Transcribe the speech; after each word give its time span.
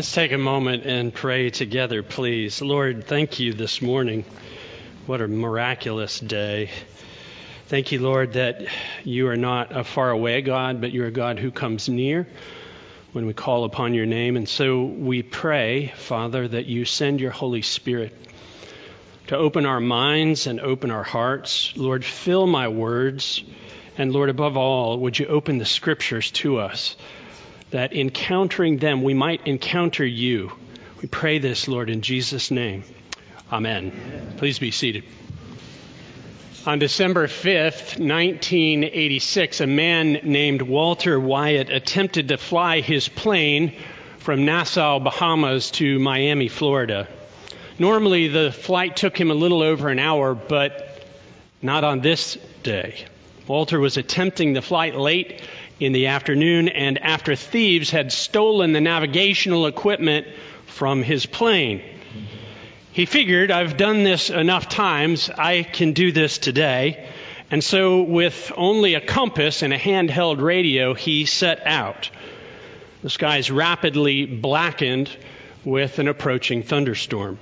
Let's 0.00 0.12
take 0.12 0.32
a 0.32 0.38
moment 0.38 0.86
and 0.86 1.12
pray 1.12 1.50
together, 1.50 2.02
please. 2.02 2.62
Lord, 2.62 3.06
thank 3.06 3.38
you 3.38 3.52
this 3.52 3.82
morning. 3.82 4.24
What 5.04 5.20
a 5.20 5.28
miraculous 5.28 6.18
day. 6.18 6.70
Thank 7.66 7.92
you, 7.92 8.00
Lord, 8.00 8.32
that 8.32 8.66
you 9.04 9.28
are 9.28 9.36
not 9.36 9.76
a 9.76 9.84
faraway 9.84 10.40
God, 10.40 10.80
but 10.80 10.92
you're 10.92 11.08
a 11.08 11.10
God 11.10 11.38
who 11.38 11.50
comes 11.50 11.90
near 11.90 12.26
when 13.12 13.26
we 13.26 13.34
call 13.34 13.64
upon 13.64 13.92
your 13.92 14.06
name. 14.06 14.38
And 14.38 14.48
so 14.48 14.84
we 14.84 15.22
pray, 15.22 15.92
Father, 15.94 16.48
that 16.48 16.64
you 16.64 16.86
send 16.86 17.20
your 17.20 17.30
Holy 17.30 17.60
Spirit 17.60 18.16
to 19.26 19.36
open 19.36 19.66
our 19.66 19.80
minds 19.80 20.46
and 20.46 20.60
open 20.60 20.90
our 20.90 21.04
hearts. 21.04 21.74
Lord, 21.76 22.06
fill 22.06 22.46
my 22.46 22.68
words. 22.68 23.44
And 23.98 24.14
Lord, 24.14 24.30
above 24.30 24.56
all, 24.56 24.98
would 25.00 25.18
you 25.18 25.26
open 25.26 25.58
the 25.58 25.66
scriptures 25.66 26.30
to 26.30 26.56
us? 26.56 26.96
That 27.70 27.92
encountering 27.92 28.78
them, 28.78 29.02
we 29.02 29.14
might 29.14 29.46
encounter 29.46 30.04
you. 30.04 30.52
We 31.00 31.08
pray 31.08 31.38
this, 31.38 31.68
Lord, 31.68 31.90
in 31.90 32.02
Jesus' 32.02 32.50
name. 32.50 32.84
Amen. 33.52 33.92
Amen. 33.92 34.34
Please 34.36 34.58
be 34.58 34.70
seated. 34.70 35.04
On 36.66 36.78
December 36.78 37.26
5th, 37.26 37.98
1986, 37.98 39.60
a 39.60 39.66
man 39.66 40.12
named 40.24 40.60
Walter 40.60 41.18
Wyatt 41.18 41.70
attempted 41.70 42.28
to 42.28 42.36
fly 42.36 42.80
his 42.80 43.08
plane 43.08 43.74
from 44.18 44.44
Nassau, 44.44 44.98
Bahamas 44.98 45.70
to 45.72 45.98
Miami, 45.98 46.48
Florida. 46.48 47.08
Normally, 47.78 48.28
the 48.28 48.52
flight 48.52 48.96
took 48.96 49.18
him 49.18 49.30
a 49.30 49.34
little 49.34 49.62
over 49.62 49.88
an 49.88 49.98
hour, 49.98 50.34
but 50.34 51.02
not 51.62 51.82
on 51.82 52.00
this 52.00 52.36
day. 52.62 53.06
Walter 53.46 53.80
was 53.80 53.96
attempting 53.96 54.52
the 54.52 54.60
flight 54.62 54.94
late 54.94 55.40
in 55.80 55.92
the 55.92 56.08
afternoon, 56.08 56.68
and 56.68 56.98
after 56.98 57.34
thieves 57.34 57.90
had 57.90 58.12
stolen 58.12 58.72
the 58.72 58.80
navigational 58.80 59.66
equipment 59.66 60.26
from 60.66 61.02
his 61.02 61.26
plane. 61.26 61.82
He 62.92 63.06
figured, 63.06 63.50
I've 63.50 63.76
done 63.76 64.04
this 64.04 64.30
enough 64.30 64.68
times, 64.68 65.30
I 65.30 65.62
can 65.62 65.92
do 65.92 66.12
this 66.12 66.38
today. 66.38 67.08
And 67.50 67.64
so, 67.64 68.02
with 68.02 68.52
only 68.56 68.94
a 68.94 69.00
compass 69.00 69.62
and 69.62 69.72
a 69.72 69.78
handheld 69.78 70.40
radio, 70.40 70.94
he 70.94 71.24
set 71.24 71.66
out. 71.66 72.10
The 73.02 73.10
skies 73.10 73.50
rapidly 73.50 74.26
blackened 74.26 75.10
with 75.64 75.98
an 75.98 76.06
approaching 76.06 76.62
thunderstorm. 76.62 77.38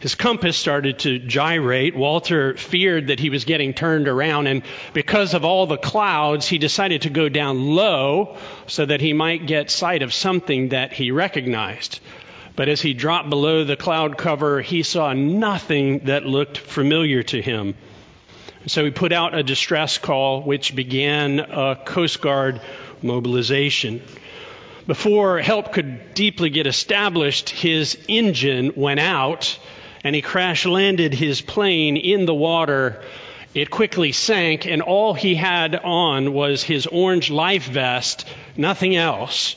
His 0.00 0.14
compass 0.14 0.56
started 0.56 1.00
to 1.00 1.18
gyrate. 1.18 1.94
Walter 1.94 2.56
feared 2.56 3.08
that 3.08 3.20
he 3.20 3.28
was 3.28 3.44
getting 3.44 3.74
turned 3.74 4.08
around, 4.08 4.46
and 4.46 4.62
because 4.94 5.34
of 5.34 5.44
all 5.44 5.66
the 5.66 5.76
clouds, 5.76 6.48
he 6.48 6.56
decided 6.56 7.02
to 7.02 7.10
go 7.10 7.28
down 7.28 7.74
low 7.74 8.38
so 8.66 8.86
that 8.86 9.02
he 9.02 9.12
might 9.12 9.46
get 9.46 9.70
sight 9.70 10.00
of 10.02 10.14
something 10.14 10.70
that 10.70 10.94
he 10.94 11.10
recognized. 11.10 12.00
But 12.56 12.70
as 12.70 12.80
he 12.80 12.94
dropped 12.94 13.28
below 13.28 13.64
the 13.64 13.76
cloud 13.76 14.16
cover, 14.16 14.62
he 14.62 14.82
saw 14.82 15.12
nothing 15.12 16.00
that 16.06 16.24
looked 16.24 16.56
familiar 16.56 17.22
to 17.24 17.42
him. 17.42 17.74
So 18.66 18.86
he 18.86 18.90
put 18.90 19.12
out 19.12 19.34
a 19.34 19.42
distress 19.42 19.98
call, 19.98 20.42
which 20.42 20.74
began 20.74 21.40
a 21.40 21.76
Coast 21.76 22.22
Guard 22.22 22.62
mobilization. 23.02 24.00
Before 24.86 25.40
help 25.40 25.72
could 25.72 26.14
deeply 26.14 26.48
get 26.48 26.66
established, 26.66 27.50
his 27.50 27.98
engine 28.08 28.72
went 28.76 28.98
out 28.98 29.58
and 30.02 30.14
he 30.14 30.22
crash 30.22 30.66
landed 30.66 31.12
his 31.12 31.40
plane 31.40 31.96
in 31.96 32.26
the 32.26 32.34
water. 32.34 33.02
It 33.54 33.70
quickly 33.70 34.12
sank, 34.12 34.66
and 34.66 34.80
all 34.80 35.12
he 35.12 35.34
had 35.34 35.74
on 35.74 36.32
was 36.32 36.62
his 36.62 36.86
orange 36.86 37.30
life 37.30 37.66
vest, 37.66 38.26
nothing 38.56 38.96
else. 38.96 39.56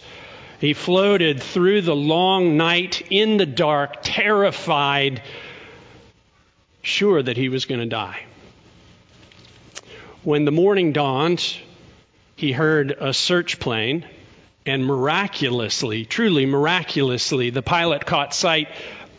He 0.59 0.73
floated 0.73 1.41
through 1.41 1.81
the 1.81 1.95
long 1.95 2.57
night 2.57 3.01
in 3.09 3.37
the 3.37 3.45
dark, 3.45 3.97
terrified, 4.01 5.21
sure 6.81 7.21
that 7.21 7.37
he 7.37 7.49
was 7.49 7.65
going 7.65 7.81
to 7.81 7.85
die. 7.85 8.23
When 10.23 10.45
the 10.45 10.51
morning 10.51 10.93
dawned, 10.93 11.45
he 12.35 12.51
heard 12.51 12.95
a 12.97 13.13
search 13.13 13.59
plane, 13.59 14.05
and 14.65 14.85
miraculously, 14.85 16.05
truly 16.05 16.45
miraculously, 16.45 17.49
the 17.49 17.61
pilot 17.61 18.05
caught 18.05 18.33
sight 18.33 18.69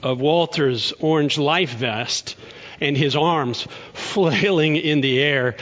of 0.05 0.21
Walter's 0.21 0.93
orange 1.01 1.39
life 1.39 1.73
vest 1.73 2.37
and 2.81 2.97
his 2.97 3.17
arms 3.17 3.67
flailing 3.95 4.77
in 4.77 5.01
the 5.01 5.21
air. 5.21 5.57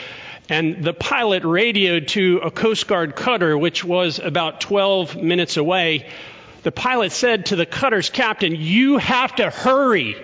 And 0.49 0.85
the 0.85 0.93
pilot 0.93 1.45
radioed 1.45 2.09
to 2.09 2.39
a 2.39 2.51
Coast 2.51 2.87
Guard 2.87 3.17
cutter, 3.17 3.57
which 3.57 3.85
was 3.85 4.19
about 4.19 4.61
12 4.61 5.17
minutes 5.17 5.57
away. 5.57 6.11
The 6.65 6.73
pilot 6.73 7.13
said 7.13 7.47
to 7.47 7.57
the 7.57 7.65
cutter's 7.65 8.11
captain, 8.11 8.57
You 8.57 8.99
have 8.99 9.37
to 9.37 9.51
hurry. 9.51 10.17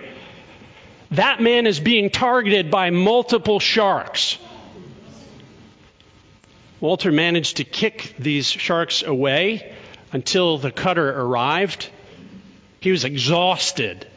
That 1.11 1.41
man 1.41 1.65
is 1.65 1.79
being 1.79 2.09
targeted 2.11 2.69
by 2.69 2.91
multiple 2.91 3.59
sharks. 3.59 4.37
Walter 6.79 7.11
managed 7.11 7.57
to 7.57 7.63
kick 7.63 8.13
these 8.19 8.47
sharks 8.47 9.01
away 9.03 9.73
until 10.11 10.57
the 10.57 10.71
cutter 10.71 11.09
arrived. 11.09 11.89
He 12.79 12.91
was 12.91 13.03
exhausted. 13.03 14.07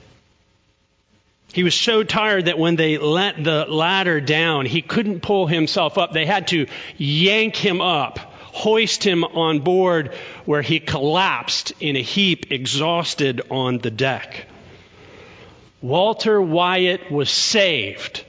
He 1.52 1.64
was 1.64 1.74
so 1.74 2.02
tired 2.02 2.46
that 2.46 2.58
when 2.58 2.76
they 2.76 2.96
let 2.96 3.42
the 3.42 3.66
ladder 3.66 4.20
down, 4.20 4.64
he 4.64 4.80
couldn't 4.80 5.20
pull 5.20 5.46
himself 5.46 5.98
up. 5.98 6.12
They 6.12 6.24
had 6.24 6.48
to 6.48 6.66
yank 6.96 7.56
him 7.56 7.80
up, 7.80 8.18
hoist 8.18 9.04
him 9.04 9.22
on 9.24 9.60
board, 9.60 10.14
where 10.46 10.62
he 10.62 10.80
collapsed 10.80 11.72
in 11.80 11.96
a 11.96 12.02
heap, 12.02 12.52
exhausted 12.52 13.42
on 13.50 13.78
the 13.78 13.90
deck. 13.90 14.46
Walter 15.82 16.40
Wyatt 16.40 17.10
was 17.10 17.28
saved. 17.28 18.24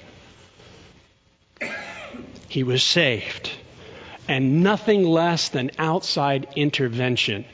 He 2.50 2.64
was 2.64 2.84
saved. 2.84 3.52
And 4.28 4.64
nothing 4.64 5.04
less 5.04 5.50
than 5.50 5.72
outside 5.78 6.48
intervention 6.56 7.46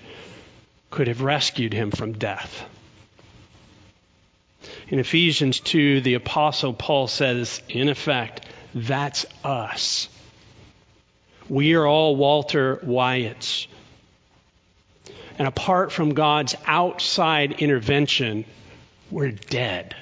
could 0.90 1.08
have 1.08 1.22
rescued 1.22 1.74
him 1.74 1.92
from 1.92 2.14
death. 2.14 2.66
In 4.90 5.00
Ephesians 5.00 5.60
2, 5.60 6.02
the 6.02 6.16
Apostle 6.16 6.74
Paul 6.74 7.08
says, 7.08 7.62
in 7.70 7.90
effect, 7.90 8.46
that's 8.74 9.26
us. 9.44 10.10
We 11.48 11.76
are 11.76 11.86
all 11.86 12.16
Walter 12.16 12.78
Wyatts. 12.78 13.68
And 15.38 15.48
apart 15.48 15.92
from 15.92 16.14
God's 16.14 16.56
outside 16.66 17.54
intervention, 17.54 18.46
we're 19.10 19.32
dead. 19.32 19.96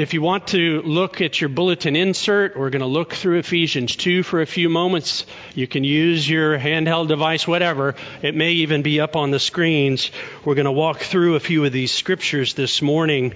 If 0.00 0.14
you 0.14 0.22
want 0.22 0.46
to 0.46 0.80
look 0.80 1.20
at 1.20 1.42
your 1.42 1.50
bulletin 1.50 1.94
insert, 1.94 2.56
we're 2.56 2.70
going 2.70 2.80
to 2.80 2.86
look 2.86 3.12
through 3.12 3.36
Ephesians 3.36 3.96
2 3.96 4.22
for 4.22 4.40
a 4.40 4.46
few 4.46 4.70
moments. 4.70 5.26
You 5.54 5.66
can 5.66 5.84
use 5.84 6.26
your 6.26 6.58
handheld 6.58 7.08
device, 7.08 7.46
whatever. 7.46 7.96
It 8.22 8.34
may 8.34 8.52
even 8.52 8.80
be 8.80 8.98
up 8.98 9.14
on 9.14 9.30
the 9.30 9.38
screens. 9.38 10.10
We're 10.42 10.54
going 10.54 10.64
to 10.64 10.72
walk 10.72 11.00
through 11.00 11.34
a 11.34 11.40
few 11.40 11.66
of 11.66 11.72
these 11.72 11.92
scriptures 11.92 12.54
this 12.54 12.80
morning. 12.80 13.34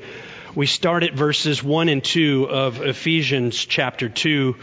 We 0.55 0.65
start 0.65 1.03
at 1.03 1.13
verses 1.13 1.63
1 1.63 1.91
and 1.91 2.03
2 2.03 2.49
of 2.49 2.81
Ephesians 2.81 3.63
chapter 3.67 4.09
2. 4.09 4.57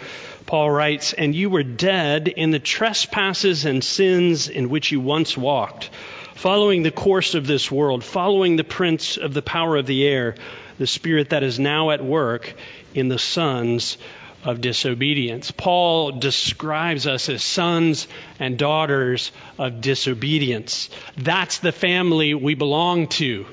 Paul 0.48 0.72
writes, 0.72 1.14
And 1.14 1.36
you 1.36 1.52
were 1.52 1.62
dead 1.62 2.28
in 2.30 2.50
the 2.50 2.58
trespasses 2.58 3.66
and 3.66 3.84
sins 3.84 4.50
in 4.50 4.72
which 4.72 4.92
you 4.92 5.02
once 5.02 5.38
walked, 5.38 5.92
following 6.34 6.82
the 6.82 6.90
course 6.90 7.36
of 7.36 7.46
this 7.46 7.70
world, 7.70 8.04
following 8.04 8.56
the 8.56 8.64
prince 8.64 9.18
of 9.18 9.36
the 9.36 9.44
power 9.44 9.78
of 9.78 9.86
the 9.86 10.08
air 10.08 10.34
the 10.82 10.88
spirit 10.88 11.30
that 11.30 11.44
is 11.44 11.60
now 11.60 11.92
at 11.92 12.04
work 12.04 12.56
in 12.96 13.08
the 13.08 13.20
sons 13.20 14.00
of 14.44 14.62
disobedience. 14.62 15.52
Paul 15.52 16.14
describes 16.14 17.06
us 17.06 17.30
as 17.30 17.44
sons 17.44 18.08
and 18.40 18.58
daughters 18.58 19.32
of 19.60 19.80
disobedience. 19.80 20.90
That's 21.18 21.60
the 21.60 21.72
family 21.72 22.34
we 22.34 22.56
belong 22.56 23.10
to. 23.10 23.46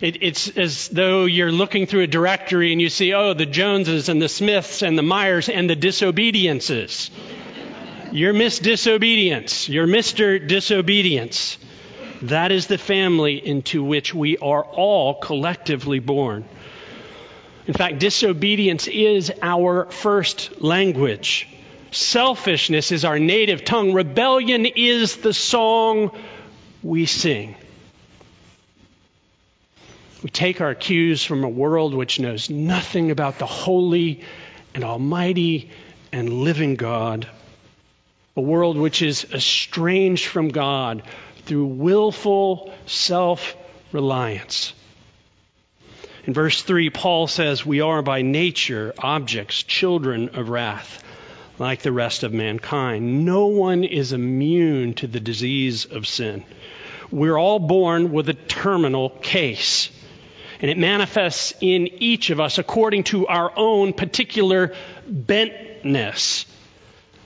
It, 0.00 0.22
it's 0.22 0.48
as 0.56 0.88
though 0.88 1.26
you're 1.26 1.52
looking 1.52 1.84
through 1.84 2.04
a 2.04 2.06
directory 2.06 2.72
and 2.72 2.80
you 2.80 2.88
see, 2.88 3.12
oh, 3.12 3.34
the 3.34 3.44
Joneses 3.44 4.08
and 4.08 4.22
the 4.22 4.30
Smiths 4.30 4.80
and 4.80 4.96
the 4.96 5.02
Myers 5.02 5.50
and 5.50 5.68
the 5.68 5.76
disobediences. 5.76 7.10
You're 8.10 8.32
Miss 8.32 8.58
Disobedience. 8.58 9.68
You're 9.68 9.86
Mr. 9.86 10.48
Disobedience. 10.48 11.58
That 12.22 12.52
is 12.52 12.68
the 12.68 12.78
family 12.78 13.36
into 13.46 13.84
which 13.84 14.14
we 14.14 14.38
are 14.38 14.64
all 14.64 15.12
collectively 15.12 15.98
born. 15.98 16.46
In 17.66 17.72
fact, 17.74 17.98
disobedience 17.98 18.86
is 18.88 19.32
our 19.40 19.86
first 19.86 20.60
language. 20.60 21.48
Selfishness 21.92 22.92
is 22.92 23.04
our 23.04 23.18
native 23.18 23.64
tongue. 23.64 23.92
Rebellion 23.92 24.66
is 24.66 25.16
the 25.16 25.32
song 25.32 26.10
we 26.82 27.06
sing. 27.06 27.54
We 30.22 30.30
take 30.30 30.60
our 30.60 30.74
cues 30.74 31.24
from 31.24 31.44
a 31.44 31.48
world 31.48 31.94
which 31.94 32.18
knows 32.18 32.50
nothing 32.50 33.10
about 33.10 33.38
the 33.38 33.46
holy 33.46 34.22
and 34.74 34.84
almighty 34.84 35.70
and 36.12 36.42
living 36.42 36.76
God, 36.76 37.28
a 38.36 38.40
world 38.40 38.76
which 38.76 39.02
is 39.02 39.24
estranged 39.32 40.26
from 40.26 40.48
God 40.48 41.02
through 41.44 41.66
willful 41.66 42.74
self 42.86 43.56
reliance. 43.92 44.72
In 46.26 46.32
verse 46.32 46.62
3, 46.62 46.88
Paul 46.88 47.26
says, 47.26 47.66
We 47.66 47.82
are 47.82 48.00
by 48.00 48.22
nature 48.22 48.94
objects, 48.98 49.62
children 49.62 50.30
of 50.30 50.48
wrath, 50.48 51.04
like 51.58 51.82
the 51.82 51.92
rest 51.92 52.22
of 52.22 52.32
mankind. 52.32 53.26
No 53.26 53.48
one 53.48 53.84
is 53.84 54.14
immune 54.14 54.94
to 54.94 55.06
the 55.06 55.20
disease 55.20 55.84
of 55.84 56.06
sin. 56.06 56.42
We're 57.10 57.36
all 57.36 57.58
born 57.58 58.10
with 58.10 58.30
a 58.30 58.34
terminal 58.34 59.10
case, 59.10 59.90
and 60.62 60.70
it 60.70 60.78
manifests 60.78 61.52
in 61.60 61.88
each 62.02 62.30
of 62.30 62.40
us 62.40 62.56
according 62.56 63.04
to 63.04 63.26
our 63.26 63.52
own 63.54 63.92
particular 63.92 64.74
bentness. 65.06 66.46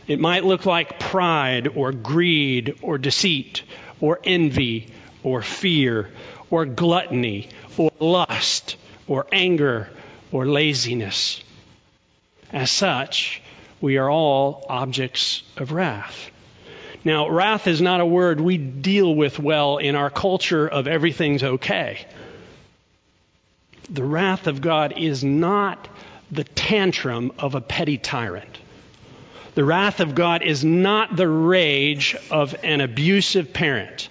It 0.08 0.18
might 0.18 0.44
look 0.44 0.66
like 0.66 0.98
pride 0.98 1.68
or 1.68 1.92
greed 1.92 2.78
or 2.82 2.98
deceit 2.98 3.62
or 4.00 4.18
envy 4.24 4.92
or 5.22 5.40
fear 5.40 6.10
or 6.50 6.64
gluttony 6.66 7.48
or 7.76 7.92
lust 8.00 8.74
or 9.08 9.26
anger 9.32 9.88
or 10.30 10.46
laziness. 10.46 11.42
As 12.52 12.70
such, 12.70 13.42
we 13.80 13.96
are 13.96 14.10
all 14.10 14.64
objects 14.68 15.42
of 15.56 15.72
wrath. 15.72 16.30
Now, 17.04 17.28
wrath 17.28 17.66
is 17.66 17.80
not 17.80 18.00
a 18.00 18.06
word 18.06 18.40
we 18.40 18.58
deal 18.58 19.14
with 19.14 19.38
well 19.38 19.78
in 19.78 19.94
our 19.94 20.10
culture 20.10 20.66
of 20.68 20.86
everything's 20.86 21.42
okay. 21.42 22.06
The 23.90 24.04
wrath 24.04 24.46
of 24.46 24.60
God 24.60 24.94
is 24.96 25.24
not 25.24 25.88
the 26.30 26.44
tantrum 26.44 27.32
of 27.38 27.54
a 27.54 27.60
petty 27.60 27.96
tyrant. 27.96 28.58
The 29.54 29.64
wrath 29.64 30.00
of 30.00 30.14
God 30.14 30.42
is 30.42 30.64
not 30.64 31.16
the 31.16 31.28
rage 31.28 32.16
of 32.30 32.54
an 32.62 32.80
abusive 32.80 33.52
parent. 33.52 34.08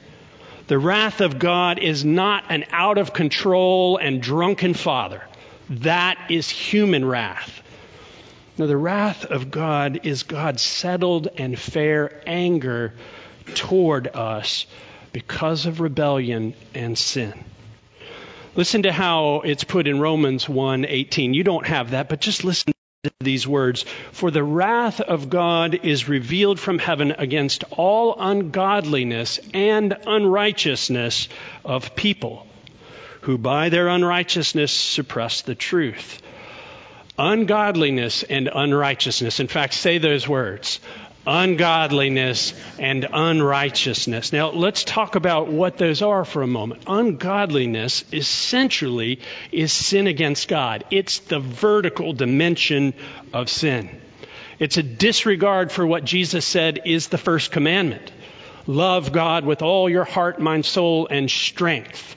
The 0.68 0.78
wrath 0.78 1.22
of 1.22 1.40
God 1.40 1.80
is 1.80 2.04
not 2.04 2.44
an 2.50 2.66
out 2.72 2.98
of 2.98 3.14
control 3.14 3.98
and 3.98 4.22
drunken 4.22 4.74
father. 4.74 5.24
That 5.70 6.18
is 6.30 6.50
human 6.50 7.06
wrath. 7.06 7.62
No, 8.58 8.68
the 8.68 8.76
wrath 8.76 9.24
of 9.26 9.50
God 9.50 10.02
is 10.04 10.24
God's 10.24 10.62
settled 10.62 11.30
and 11.38 11.58
fair 11.58 12.22
anger 12.26 12.94
toward 13.56 14.08
us 14.08 14.66
because 15.14 15.66
of 15.66 15.80
rebellion 15.80 16.54
and 16.74 16.98
sin. 16.98 17.34
Listen 18.56 18.84
to 18.84 18.92
how 18.92 19.42
it's 19.46 19.64
put 19.64 19.88
in 19.88 20.00
Romans 20.00 20.48
1:18. 20.48 21.34
You 21.34 21.44
don't 21.44 21.68
have 21.68 21.92
that, 21.92 22.10
but 22.10 22.20
just 22.20 22.44
listen 22.44 22.74
these 23.20 23.48
words 23.48 23.86
For 24.12 24.32
the 24.32 24.44
wrath 24.44 25.02
of 25.02 25.30
God 25.30 25.80
is 25.84 26.10
revealed 26.10 26.60
from 26.60 26.80
heaven 26.80 27.12
against 27.18 27.64
all 27.72 28.16
ungodliness 28.20 29.40
and 29.54 29.96
unrighteousness 30.06 31.30
of 31.66 31.96
people 31.96 32.48
who 33.22 33.38
by 33.38 33.70
their 33.70 33.88
unrighteousness 33.88 34.72
suppress 34.72 35.42
the 35.42 35.56
truth. 35.56 36.22
Ungodliness 37.20 38.24
and 38.24 38.48
unrighteousness. 38.54 39.40
In 39.40 39.48
fact, 39.48 39.74
say 39.74 39.98
those 39.98 40.28
words 40.28 40.80
ungodliness, 41.28 42.54
and 42.80 43.06
unrighteousness. 43.12 44.32
Now, 44.32 44.52
let's 44.52 44.86
talk 44.86 45.16
about 45.16 45.50
what 45.50 45.78
those 45.78 46.02
are 46.02 46.24
for 46.24 46.42
a 46.42 46.48
moment. 46.48 46.84
Ungodliness 46.88 48.06
essentially 48.14 49.20
is 49.52 49.74
sin 49.74 50.08
against 50.08 50.48
God, 50.48 50.86
it's 50.90 51.20
the 51.20 51.40
vertical 51.40 52.14
dimension 52.14 52.94
of 53.34 53.50
sin. 53.50 53.90
It's 54.58 54.78
a 54.78 54.84
disregard 54.84 55.72
for 55.72 55.86
what 55.86 56.04
Jesus 56.04 56.46
said 56.46 56.80
is 56.86 57.10
the 57.10 57.18
first 57.20 57.52
commandment 57.52 58.12
love 58.66 59.14
God 59.14 59.46
with 59.46 59.62
all 59.62 59.90
your 59.90 60.04
heart, 60.04 60.40
mind, 60.40 60.66
soul, 60.66 61.08
and 61.10 61.32
strength. 61.32 62.16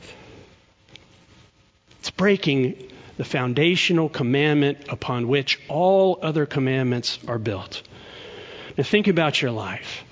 It's 2.00 2.10
breaking 2.10 2.90
the 3.18 3.24
foundational 3.24 4.08
commandment 4.08 4.88
upon 4.88 5.28
which 5.28 5.60
all 5.68 6.18
other 6.22 6.46
commandments 6.46 7.18
are 7.28 7.38
built. 7.38 7.82
Now 8.80 8.84
think 8.84 9.08
about 9.08 9.42
your 9.42 9.50
life. 9.50 10.04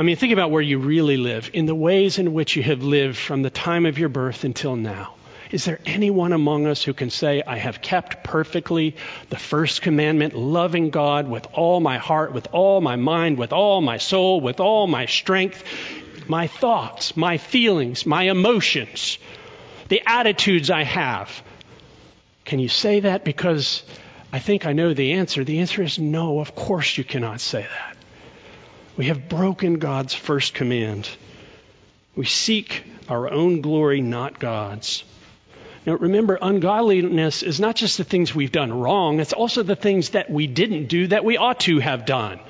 I 0.00 0.02
mean, 0.02 0.16
think 0.16 0.32
about 0.32 0.50
where 0.50 0.60
you 0.60 0.80
really 0.80 1.16
live, 1.16 1.48
in 1.52 1.66
the 1.66 1.76
ways 1.76 2.18
in 2.18 2.32
which 2.32 2.56
you 2.56 2.62
have 2.64 2.82
lived 2.82 3.16
from 3.16 3.42
the 3.42 3.50
time 3.50 3.86
of 3.86 4.00
your 4.00 4.08
birth 4.08 4.42
until 4.42 4.74
now. 4.74 5.14
Is 5.52 5.64
there 5.64 5.78
anyone 5.86 6.32
among 6.32 6.66
us 6.66 6.82
who 6.82 6.92
can 6.92 7.10
say, 7.10 7.44
I 7.46 7.56
have 7.56 7.80
kept 7.80 8.24
perfectly 8.24 8.96
the 9.30 9.36
first 9.36 9.80
commandment, 9.80 10.34
loving 10.34 10.90
God 10.90 11.28
with 11.28 11.46
all 11.52 11.78
my 11.78 11.98
heart, 11.98 12.32
with 12.32 12.48
all 12.50 12.80
my 12.80 12.96
mind, 12.96 13.38
with 13.38 13.52
all 13.52 13.80
my 13.80 13.98
soul, 13.98 14.40
with 14.40 14.58
all 14.58 14.88
my 14.88 15.06
strength, 15.06 15.62
my 16.26 16.48
thoughts, 16.48 17.16
my 17.16 17.38
feelings, 17.38 18.04
my 18.04 18.24
emotions, 18.24 19.18
the 19.86 20.02
attitudes 20.04 20.68
I 20.68 20.82
have? 20.82 21.30
Can 22.44 22.58
you 22.58 22.68
say 22.68 22.98
that? 22.98 23.24
Because 23.24 23.84
I 24.34 24.40
think 24.40 24.66
I 24.66 24.72
know 24.72 24.94
the 24.94 25.12
answer. 25.12 25.44
The 25.44 25.60
answer 25.60 25.80
is 25.80 25.96
no, 25.96 26.40
of 26.40 26.56
course 26.56 26.98
you 26.98 27.04
cannot 27.04 27.40
say 27.40 27.62
that. 27.62 27.96
We 28.96 29.04
have 29.04 29.28
broken 29.28 29.78
God's 29.78 30.12
first 30.12 30.54
command. 30.54 31.08
We 32.16 32.24
seek 32.24 32.82
our 33.08 33.30
own 33.30 33.60
glory, 33.60 34.00
not 34.00 34.40
God's. 34.40 35.04
Now 35.86 35.92
remember, 35.92 36.36
ungodliness 36.42 37.44
is 37.44 37.60
not 37.60 37.76
just 37.76 37.96
the 37.96 38.02
things 38.02 38.34
we've 38.34 38.50
done 38.50 38.72
wrong, 38.72 39.20
it's 39.20 39.32
also 39.32 39.62
the 39.62 39.76
things 39.76 40.10
that 40.10 40.28
we 40.28 40.48
didn't 40.48 40.86
do 40.88 41.06
that 41.06 41.24
we 41.24 41.36
ought 41.36 41.60
to 41.60 41.78
have 41.78 42.04
done. 42.04 42.40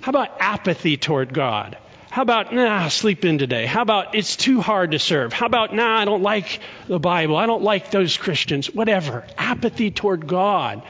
How 0.00 0.08
about 0.08 0.30
apathy 0.40 0.96
toward 0.96 1.34
God? 1.34 1.76
How 2.18 2.22
about, 2.22 2.52
nah, 2.52 2.88
sleep 2.88 3.24
in 3.24 3.38
today? 3.38 3.64
How 3.64 3.82
about, 3.82 4.16
it's 4.16 4.34
too 4.34 4.60
hard 4.60 4.90
to 4.90 4.98
serve? 4.98 5.32
How 5.32 5.46
about, 5.46 5.72
nah, 5.72 6.00
I 6.00 6.04
don't 6.04 6.24
like 6.24 6.58
the 6.88 6.98
Bible. 6.98 7.36
I 7.36 7.46
don't 7.46 7.62
like 7.62 7.92
those 7.92 8.16
Christians. 8.16 8.66
Whatever. 8.74 9.24
Apathy 9.38 9.92
toward 9.92 10.26
God. 10.26 10.82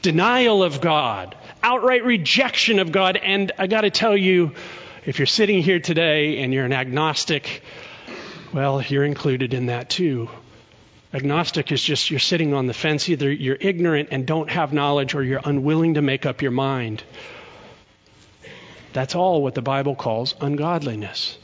Denial 0.00 0.62
of 0.62 0.80
God. 0.80 1.36
Outright 1.62 2.06
rejection 2.06 2.78
of 2.78 2.90
God. 2.90 3.18
And 3.18 3.52
I 3.58 3.66
got 3.66 3.82
to 3.82 3.90
tell 3.90 4.16
you, 4.16 4.54
if 5.04 5.18
you're 5.18 5.26
sitting 5.26 5.62
here 5.62 5.78
today 5.78 6.38
and 6.38 6.54
you're 6.54 6.64
an 6.64 6.72
agnostic, 6.72 7.60
well, 8.54 8.80
you're 8.80 9.04
included 9.04 9.52
in 9.52 9.66
that 9.66 9.90
too. 9.90 10.30
Agnostic 11.12 11.70
is 11.70 11.82
just 11.82 12.10
you're 12.10 12.18
sitting 12.18 12.54
on 12.54 12.66
the 12.66 12.72
fence. 12.72 13.10
Either 13.10 13.30
you're 13.30 13.58
ignorant 13.60 14.08
and 14.10 14.26
don't 14.26 14.48
have 14.48 14.72
knowledge 14.72 15.14
or 15.14 15.22
you're 15.22 15.42
unwilling 15.44 15.92
to 15.94 16.00
make 16.00 16.24
up 16.24 16.40
your 16.40 16.50
mind. 16.50 17.04
That's 18.96 19.14
all 19.14 19.42
what 19.42 19.54
the 19.54 19.60
Bible 19.60 19.94
calls 19.94 20.34
ungodliness. 20.40 21.36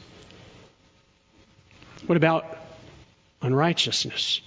What 2.06 2.16
about 2.16 2.46
unrighteousness? 3.42 4.40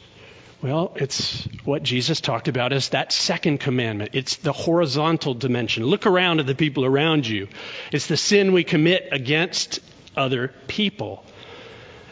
Well, 0.64 0.92
it's 0.96 1.48
what 1.66 1.84
Jesus 1.84 2.20
talked 2.20 2.48
about 2.48 2.74
as 2.74 2.90
that 2.90 3.12
second 3.12 3.60
commandment. 3.60 4.16
It's 4.16 4.38
the 4.38 4.54
horizontal 4.54 5.36
dimension. 5.36 5.86
Look 5.86 6.08
around 6.08 6.40
at 6.40 6.48
the 6.48 6.56
people 6.56 6.84
around 6.84 7.28
you. 7.28 7.48
It's 7.92 8.08
the 8.08 8.18
sin 8.18 8.54
we 8.54 8.64
commit 8.64 9.10
against 9.12 9.82
other 10.18 10.48
people. 10.66 11.24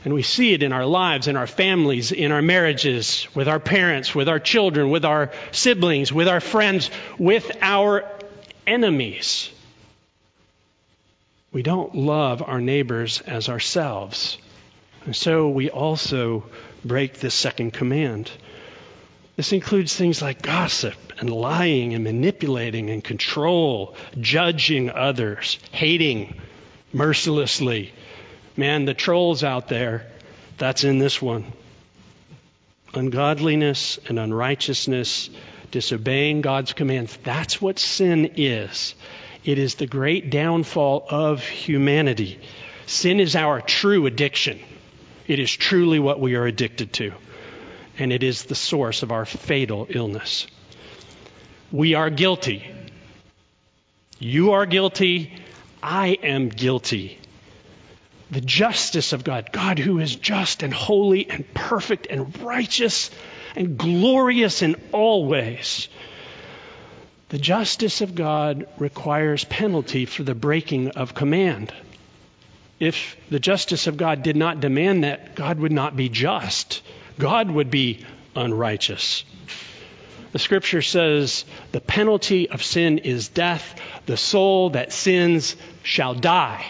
And 0.05 0.13
we 0.13 0.21
see 0.21 0.53
it 0.53 0.61
in 0.61 0.73
our 0.73 0.85
lives, 0.85 1.27
in 1.27 1.35
our 1.35 1.47
families, 1.47 2.11
in 2.11 2.31
our 2.31 2.43
marriages, 2.43 3.27
with 3.33 3.47
our 3.47 3.59
parents, 3.59 4.13
with 4.13 4.29
our 4.29 4.39
children, 4.39 4.91
with 4.91 5.05
our 5.05 5.31
siblings, 5.51 6.13
with 6.13 6.27
our 6.27 6.39
friends, 6.39 6.91
with 7.17 7.49
our 7.63 8.07
enemies. 8.67 9.49
We 11.53 11.61
don't 11.61 11.93
love 11.93 12.41
our 12.41 12.59
neighbors 12.59 13.21
as 13.21 13.47
ourselves. 13.47 14.39
And 15.05 15.15
so 15.15 15.49
we 15.49 15.69
also 15.69 16.45
break 16.83 17.19
this 17.19 17.35
second 17.35 17.73
command. 17.73 18.31
This 19.35 19.53
includes 19.53 19.95
things 19.95 20.21
like 20.21 20.41
gossip 20.41 20.95
and 21.19 21.29
lying 21.29 21.93
and 21.93 22.03
manipulating 22.03 22.89
and 22.89 23.03
control, 23.03 23.95
judging 24.19 24.89
others, 24.89 25.59
hating 25.71 26.41
mercilessly. 26.91 27.93
Man, 28.57 28.85
the 28.85 28.95
trolls 28.95 29.43
out 29.43 29.67
there, 29.67 30.07
that's 30.57 30.83
in 30.83 30.97
this 30.97 31.21
one. 31.21 31.45
Ungodliness 32.95 33.99
and 34.07 34.17
unrighteousness, 34.17 35.29
disobeying 35.69 36.41
God's 36.41 36.73
commands, 36.73 37.17
that's 37.23 37.61
what 37.61 37.77
sin 37.77 38.33
is. 38.37 38.95
It 39.45 39.59
is 39.59 39.75
the 39.75 39.87
great 39.87 40.29
downfall 40.29 41.05
of 41.09 41.43
humanity. 41.45 42.39
Sin 42.85 43.19
is 43.19 43.35
our 43.35 43.59
true 43.61 44.05
addiction. 44.05 44.59
It 45.27 45.39
is 45.39 45.51
truly 45.51 45.99
what 45.99 46.19
we 46.19 46.35
are 46.35 46.45
addicted 46.45 46.93
to. 46.93 47.13
And 47.97 48.11
it 48.11 48.23
is 48.23 48.43
the 48.43 48.55
source 48.55 49.03
of 49.03 49.11
our 49.11 49.25
fatal 49.25 49.87
illness. 49.89 50.47
We 51.71 51.93
are 51.93 52.09
guilty. 52.09 52.65
You 54.19 54.53
are 54.53 54.65
guilty. 54.65 55.33
I 55.81 56.17
am 56.23 56.49
guilty. 56.49 57.19
The 58.31 58.41
justice 58.41 59.11
of 59.11 59.23
God, 59.23 59.51
God 59.51 59.77
who 59.77 59.99
is 59.99 60.15
just 60.15 60.63
and 60.63 60.73
holy 60.73 61.29
and 61.29 61.51
perfect 61.53 62.07
and 62.09 62.37
righteous 62.39 63.11
and 63.55 63.77
glorious 63.77 64.61
in 64.61 64.75
all 64.91 65.25
ways, 65.25 65.89
the 67.33 67.39
justice 67.39 68.01
of 68.01 68.13
God 68.13 68.67
requires 68.77 69.43
penalty 69.43 70.05
for 70.05 70.21
the 70.21 70.35
breaking 70.35 70.89
of 70.89 71.15
command. 71.15 71.73
If 72.79 73.17
the 73.31 73.39
justice 73.39 73.87
of 73.87 73.97
God 73.97 74.21
did 74.21 74.35
not 74.35 74.59
demand 74.59 75.03
that, 75.03 75.33
God 75.33 75.57
would 75.57 75.71
not 75.71 75.95
be 75.95 76.09
just. 76.09 76.83
God 77.17 77.49
would 77.49 77.71
be 77.71 78.05
unrighteous. 78.35 79.23
The 80.31 80.37
scripture 80.37 80.83
says 80.83 81.43
the 81.71 81.81
penalty 81.81 82.51
of 82.51 82.61
sin 82.61 82.99
is 82.99 83.29
death. 83.29 83.81
The 84.05 84.15
soul 84.15 84.69
that 84.69 84.93
sins 84.93 85.55
shall 85.81 86.13
die. 86.13 86.63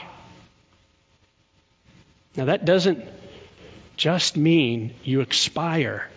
Now, 2.38 2.46
that 2.46 2.64
doesn't 2.64 3.04
just 3.98 4.38
mean 4.38 4.94
you 5.04 5.20
expire. 5.20 6.08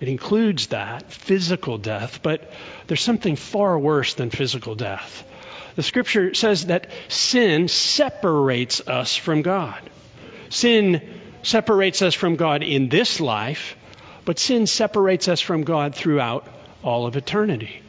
It 0.00 0.08
includes 0.08 0.68
that, 0.68 1.12
physical 1.12 1.78
death, 1.78 2.20
but 2.22 2.50
there's 2.86 3.00
something 3.00 3.36
far 3.36 3.78
worse 3.78 4.14
than 4.14 4.30
physical 4.30 4.74
death. 4.74 5.24
The 5.76 5.82
scripture 5.82 6.34
says 6.34 6.66
that 6.66 6.90
sin 7.08 7.68
separates 7.68 8.80
us 8.86 9.16
from 9.16 9.42
God. 9.42 9.80
Sin 10.48 11.00
separates 11.42 12.02
us 12.02 12.14
from 12.14 12.36
God 12.36 12.62
in 12.62 12.88
this 12.88 13.20
life, 13.20 13.76
but 14.24 14.38
sin 14.38 14.66
separates 14.66 15.28
us 15.28 15.40
from 15.40 15.62
God 15.62 15.94
throughout 15.94 16.46
all 16.82 17.06
of 17.06 17.16
eternity. 17.16 17.80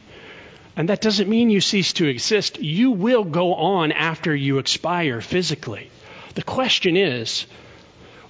And 0.76 0.88
that 0.90 1.00
doesn't 1.00 1.28
mean 1.28 1.48
you 1.48 1.60
cease 1.60 1.94
to 1.94 2.06
exist. 2.06 2.60
You 2.60 2.90
will 2.90 3.24
go 3.24 3.54
on 3.54 3.92
after 3.92 4.34
you 4.34 4.58
expire 4.58 5.20
physically. 5.20 5.90
The 6.34 6.42
question 6.42 6.96
is, 6.96 7.46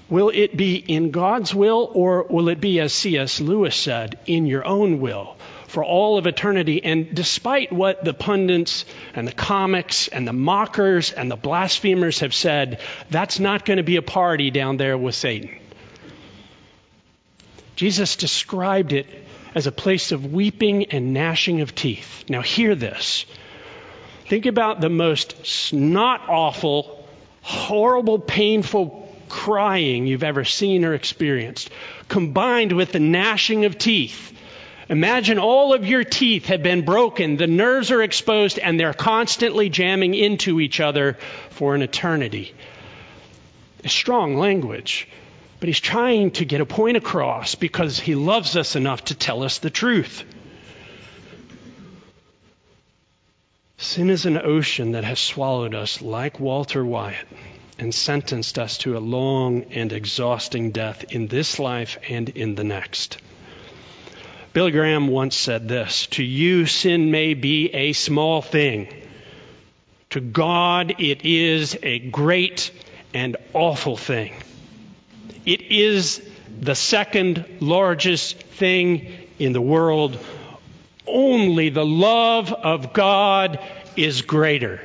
will 0.09 0.31
it 0.31 0.57
be 0.57 0.77
in 0.77 1.11
God's 1.11 1.55
will 1.55 1.91
or 1.93 2.25
will 2.25 2.49
it 2.49 2.61
be, 2.61 2.81
as 2.81 2.93
C.S. 2.93 3.41
Lewis 3.41 3.75
said, 3.75 4.19
in 4.27 4.47
your 4.47 4.65
own 4.65 5.01
will 5.01 5.37
for 5.69 5.85
all 5.85 6.19
of 6.19 6.27
eternity? 6.27 6.85
And 6.85 7.15
despite 7.15 7.73
what 7.73 8.05
the 8.05 8.15
pundits 8.15 8.85
and 9.15 9.27
the 9.27 9.33
comics 9.33 10.09
and 10.09 10.27
the 10.27 10.33
mockers 10.33 11.13
and 11.13 11.31
the 11.31 11.37
blasphemers 11.37 12.21
have 12.21 12.35
said, 12.35 12.81
that's 13.11 13.41
not 13.41 13.65
going 13.65 13.79
to 13.79 13.83
be 13.83 13.97
a 13.97 14.03
party 14.03 14.51
down 14.51 14.77
there 14.77 14.97
with 14.97 15.15
Satan. 15.15 15.51
Jesus 17.75 18.17
described 18.17 18.93
it 18.93 19.07
as 19.55 19.67
a 19.67 19.73
place 19.73 20.13
of 20.13 20.33
weeping 20.33 20.87
and 20.87 21.13
gnashing 21.13 21.61
of 21.61 21.75
teeth. 21.75 22.25
Now, 22.29 22.43
hear 22.43 22.75
this. 22.75 23.27
Think 24.27 24.47
about 24.47 24.81
the 24.81 24.89
most 24.89 25.47
snot 25.47 26.23
awful 26.29 26.97
horrible, 27.47 28.19
painful 28.19 29.06
crying 29.29 30.07
you've 30.07 30.25
ever 30.25 30.45
seen 30.45 30.85
or 30.85 30.95
experienced, 30.95 31.71
combined 32.09 32.73
with 32.73 32.93
the 32.93 33.01
gnashing 33.01 33.65
of 33.65 33.79
teeth. 33.79 34.33
Imagine 34.89 35.39
all 35.39 35.75
of 35.75 35.87
your 35.87 36.05
teeth 36.05 36.47
have 36.47 36.63
been 36.63 36.85
broken, 36.85 37.37
the 37.37 37.47
nerves 37.47 37.91
are 37.91 38.03
exposed, 38.03 38.59
and 38.59 38.79
they're 38.79 38.95
constantly 38.95 39.69
jamming 39.69 40.15
into 40.15 40.61
each 40.61 40.81
other 40.81 41.19
for 41.51 41.75
an 41.75 41.83
eternity. 41.83 42.55
It's 43.83 43.93
strong 43.93 44.37
language, 44.37 45.09
but 45.59 45.69
he's 45.69 45.81
trying 45.81 46.31
to 46.33 46.45
get 46.45 46.61
a 46.61 46.67
point 46.67 46.97
across 46.97 47.57
because 47.57 47.99
he 47.99 48.15
loves 48.15 48.57
us 48.57 48.77
enough 48.77 49.07
to 49.07 49.15
tell 49.15 49.43
us 49.43 49.59
the 49.59 49.71
truth. 49.71 50.25
Sin 53.79 54.09
is 54.09 54.25
an 54.25 54.39
ocean 54.39 54.93
that 54.93 55.05
has 55.05 55.19
swallowed 55.19 55.75
us 55.75 56.01
like 56.01 56.41
Walter 56.41 56.85
Wyatt 56.85 57.27
and 57.79 57.95
sentenced 57.95 58.59
us 58.59 58.79
to 58.79 58.97
a 58.97 59.01
long 59.01 59.65
and 59.73 59.93
exhausting 59.93 60.71
death 60.71 61.05
in 61.11 61.27
this 61.27 61.59
life 61.59 61.99
and 62.09 62.29
in 62.31 62.55
the 62.55 62.65
next. 62.65 63.19
Billy 64.53 64.71
Graham 64.71 65.09
once 65.09 65.37
said 65.37 65.69
this 65.69 66.07
To 66.09 66.23
you, 66.23 66.67
sin 66.67 67.11
may 67.11 67.35
be 67.35 67.69
a 67.75 67.93
small 67.93 68.41
thing. 68.41 68.89
To 70.11 70.21
God, 70.21 70.95
it 70.99 71.25
is 71.25 71.77
a 71.83 71.99
great 71.99 72.71
and 73.13 73.37
awful 73.53 73.97
thing. 73.97 74.35
It 75.45 75.61
is 75.63 76.23
the 76.59 76.75
second 76.75 77.45
largest 77.61 78.39
thing 78.39 79.13
in 79.39 79.53
the 79.53 79.61
world 79.61 80.19
only 81.07 81.69
the 81.69 81.87
love 81.87 82.53
of 82.53 82.93
God 82.93 83.61
is 83.97 84.23
greater. 84.23 84.81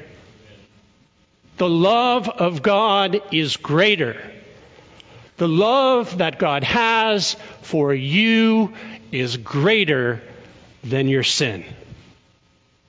The 1.61 1.69
love 1.69 2.27
of 2.27 2.63
God 2.63 3.21
is 3.31 3.55
greater. 3.55 4.19
The 5.37 5.47
love 5.47 6.17
that 6.17 6.39
God 6.39 6.63
has 6.63 7.35
for 7.61 7.93
you 7.93 8.73
is 9.11 9.37
greater 9.37 10.23
than 10.83 11.07
your 11.07 11.21
sin. 11.21 11.63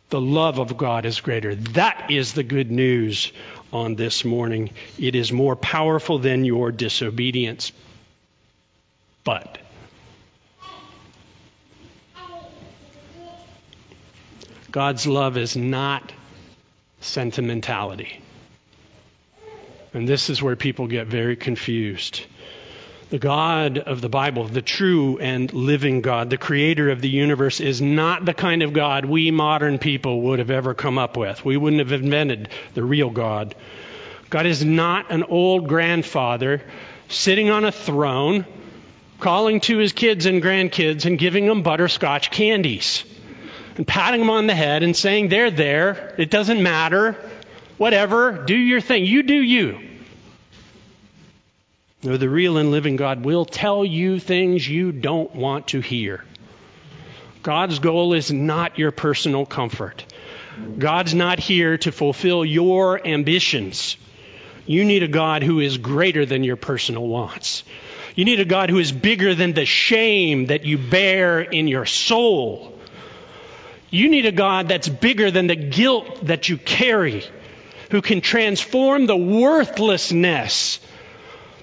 The 0.09 0.23
love 0.23 0.59
of 0.59 0.79
God 0.79 1.05
is 1.05 1.21
greater. 1.21 1.55
That 1.55 2.11
is 2.11 2.33
the 2.33 2.43
good 2.43 2.71
news 2.71 3.31
on 3.75 3.95
this 3.95 4.25
morning. 4.25 4.71
It 4.99 5.17
is 5.17 5.31
more 5.31 5.55
powerful 5.55 6.19
than 6.19 6.47
your 6.47 6.73
disobedience. 6.73 7.73
But 9.23 9.59
God's 14.71 15.07
love 15.07 15.37
is 15.37 15.59
not 15.59 16.11
sentimentality. 17.03 18.23
And 19.95 20.09
this 20.09 20.31
is 20.31 20.43
where 20.43 20.57
people 20.57 20.87
get 20.87 21.07
very 21.07 21.37
confused. 21.37 22.23
The 23.11 23.19
God 23.19 23.77
of 23.77 24.01
the 24.01 24.09
Bible, 24.09 24.45
the 24.49 24.63
true 24.63 25.19
and 25.19 25.53
living 25.53 26.01
God, 26.01 26.31
the 26.31 26.39
creator 26.39 26.89
of 26.91 27.03
the 27.03 27.11
universe, 27.11 27.61
is 27.61 27.83
not 27.83 28.25
the 28.25 28.33
kind 28.33 28.63
of 28.63 28.73
God 28.73 29.05
we 29.05 29.31
modern 29.31 29.79
people 29.79 30.23
would 30.23 30.39
have 30.39 30.51
ever 30.51 30.73
come 30.73 30.97
up 30.97 31.19
with. 31.19 31.45
We 31.45 31.59
wouldn't 31.59 31.81
have 31.81 31.93
invented 31.93 32.49
the 32.73 32.83
real 32.83 33.11
God. 33.11 33.55
God 34.31 34.47
is 34.47 34.65
not 34.65 35.11
an 35.11 35.25
old 35.25 35.69
grandfather 35.69 36.63
sitting 37.09 37.51
on 37.51 37.67
a 37.67 37.73
throne, 37.73 38.47
calling 39.21 39.61
to 39.61 39.77
his 39.77 39.93
kids 39.93 40.25
and 40.25 40.43
grandkids 40.43 41.05
and 41.05 41.19
giving 41.19 41.47
them 41.47 41.63
butterscotch 41.63 42.31
candies 42.31 43.05
and 43.77 43.87
patting 43.87 44.21
them 44.21 44.31
on 44.31 44.47
the 44.47 44.55
head 44.55 44.83
and 44.83 44.97
saying, 44.97 45.29
They're 45.29 45.51
there. 45.51 46.15
It 46.17 46.31
doesn't 46.31 46.63
matter. 46.63 47.17
Whatever. 47.83 48.45
Do 48.45 48.55
your 48.55 48.81
thing. 48.81 49.05
You 49.05 49.25
do 49.25 49.35
you. 49.35 49.81
No, 52.05 52.17
the 52.17 52.29
real 52.29 52.57
and 52.57 52.71
living 52.71 52.95
God 52.95 53.25
will 53.25 53.45
tell 53.45 53.85
you 53.85 54.21
things 54.21 54.69
you 54.69 54.93
don't 54.93 55.35
want 55.35 55.67
to 55.69 55.81
hear. 55.81 56.25
God's 57.43 57.81
goal 57.81 58.15
is 58.15 58.31
not 58.31 58.79
your 58.79 58.93
personal 58.93 59.45
comfort. 59.45 60.05
God's 60.79 61.13
not 61.13 61.41
here 61.41 61.77
to 61.79 61.91
fulfill 61.91 62.45
your 62.45 63.05
ambitions. 63.05 63.97
You 64.65 64.85
need 64.85 65.03
a 65.03 65.09
God 65.09 65.43
who 65.43 65.59
is 65.59 65.77
greater 65.77 66.25
than 66.25 66.45
your 66.45 66.55
personal 66.55 67.09
wants. 67.09 67.65
You 68.15 68.25
need 68.25 68.39
a 68.39 68.45
God 68.45 68.71
who 68.71 68.79
is 68.79 68.93
bigger 68.93 69.35
than 69.35 69.55
the 69.55 69.67
shame 69.67 70.47
that 70.47 70.65
you 70.65 70.79
bear 70.79 71.41
in 71.41 71.67
your 71.67 71.87
soul. 71.87 72.79
You 73.91 74.09
need 74.09 74.27
a 74.27 74.31
God 74.31 74.69
that's 74.69 74.89
bigger 74.89 75.33
than 75.33 75.49
the 75.49 75.57
guilt 75.57 76.27
that 76.27 76.49
you 76.49 76.59
carry, 76.59 77.25
who 77.93 78.01
can 78.01 78.23
transform 78.23 79.05
the 79.05 79.15
worthlessness 79.15 80.81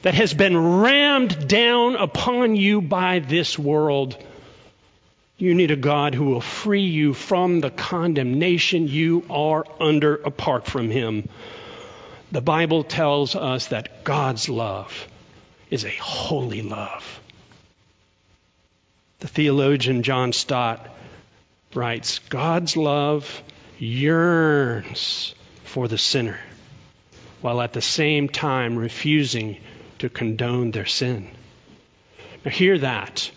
that 0.03 0.13
has 0.13 0.31
been 0.31 0.79
rammed 0.79 1.48
down 1.48 1.95
upon 1.95 2.55
you 2.55 2.81
by 2.81 3.17
this 3.17 3.57
world. 3.57 4.15
You 5.39 5.55
need 5.55 5.71
a 5.71 5.75
God 5.75 6.13
who 6.13 6.25
will 6.25 6.39
free 6.39 6.86
you 6.86 7.15
from 7.15 7.62
the 7.62 7.71
condemnation 7.71 8.88
you 8.88 9.25
are 9.27 9.65
under 9.79 10.17
apart 10.17 10.67
from 10.67 10.91
Him. 10.91 11.27
The 12.31 12.41
Bible 12.41 12.83
tells 12.83 13.36
us 13.36 13.69
that 13.69 14.03
God's 14.03 14.50
love 14.50 15.07
is 15.71 15.83
a 15.83 15.89
holy 15.89 16.62
love. 16.62 17.21
The 19.21 19.27
theologian 19.27 20.03
John 20.03 20.33
Stott 20.33 20.95
writes 21.74 22.19
God's 22.19 22.77
love 22.77 23.41
yearns 23.79 25.33
for 25.69 25.88
the 25.88 25.97
sinner 25.97 26.39
while 27.41 27.61
at 27.61 27.73
the 27.73 27.81
same 27.81 28.27
time 28.27 28.75
refusing 28.75 29.57
to 29.99 30.09
condone 30.09 30.71
their 30.71 30.88
sin. 30.88 31.29
Now, 32.43 32.51
hear 32.51 32.79
that. 32.79 33.29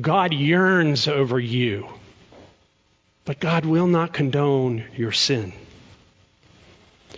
God 0.00 0.32
yearns 0.32 1.08
over 1.08 1.38
you, 1.38 1.88
but 3.24 3.38
God 3.38 3.64
will 3.64 3.86
not 3.86 4.12
condone 4.12 4.84
your 4.96 5.12
sin. 5.12 5.52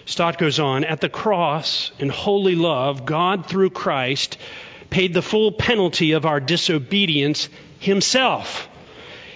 Stott 0.04 0.36
goes 0.36 0.58
on 0.58 0.84
At 0.84 1.00
the 1.00 1.08
cross, 1.08 1.92
in 1.98 2.08
holy 2.08 2.54
love, 2.54 3.06
God, 3.06 3.46
through 3.46 3.70
Christ, 3.70 4.36
paid 4.90 5.14
the 5.14 5.22
full 5.22 5.52
penalty 5.52 6.12
of 6.12 6.26
our 6.26 6.40
disobedience 6.40 7.48
himself 7.78 8.67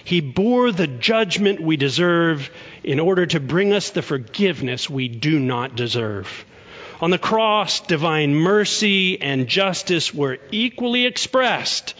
he 0.03 0.21
bore 0.21 0.71
the 0.71 0.87
judgment 0.87 1.61
we 1.61 1.77
deserve 1.77 2.49
in 2.83 2.99
order 2.99 3.25
to 3.25 3.39
bring 3.39 3.73
us 3.73 3.91
the 3.91 4.01
forgiveness 4.01 4.89
we 4.89 5.07
do 5.07 5.39
not 5.39 5.75
deserve. 5.75 6.45
On 7.01 7.09
the 7.09 7.17
cross, 7.17 7.79
divine 7.81 8.35
mercy 8.35 9.21
and 9.21 9.47
justice 9.47 10.13
were 10.13 10.39
equally 10.51 11.05
expressed 11.05 11.95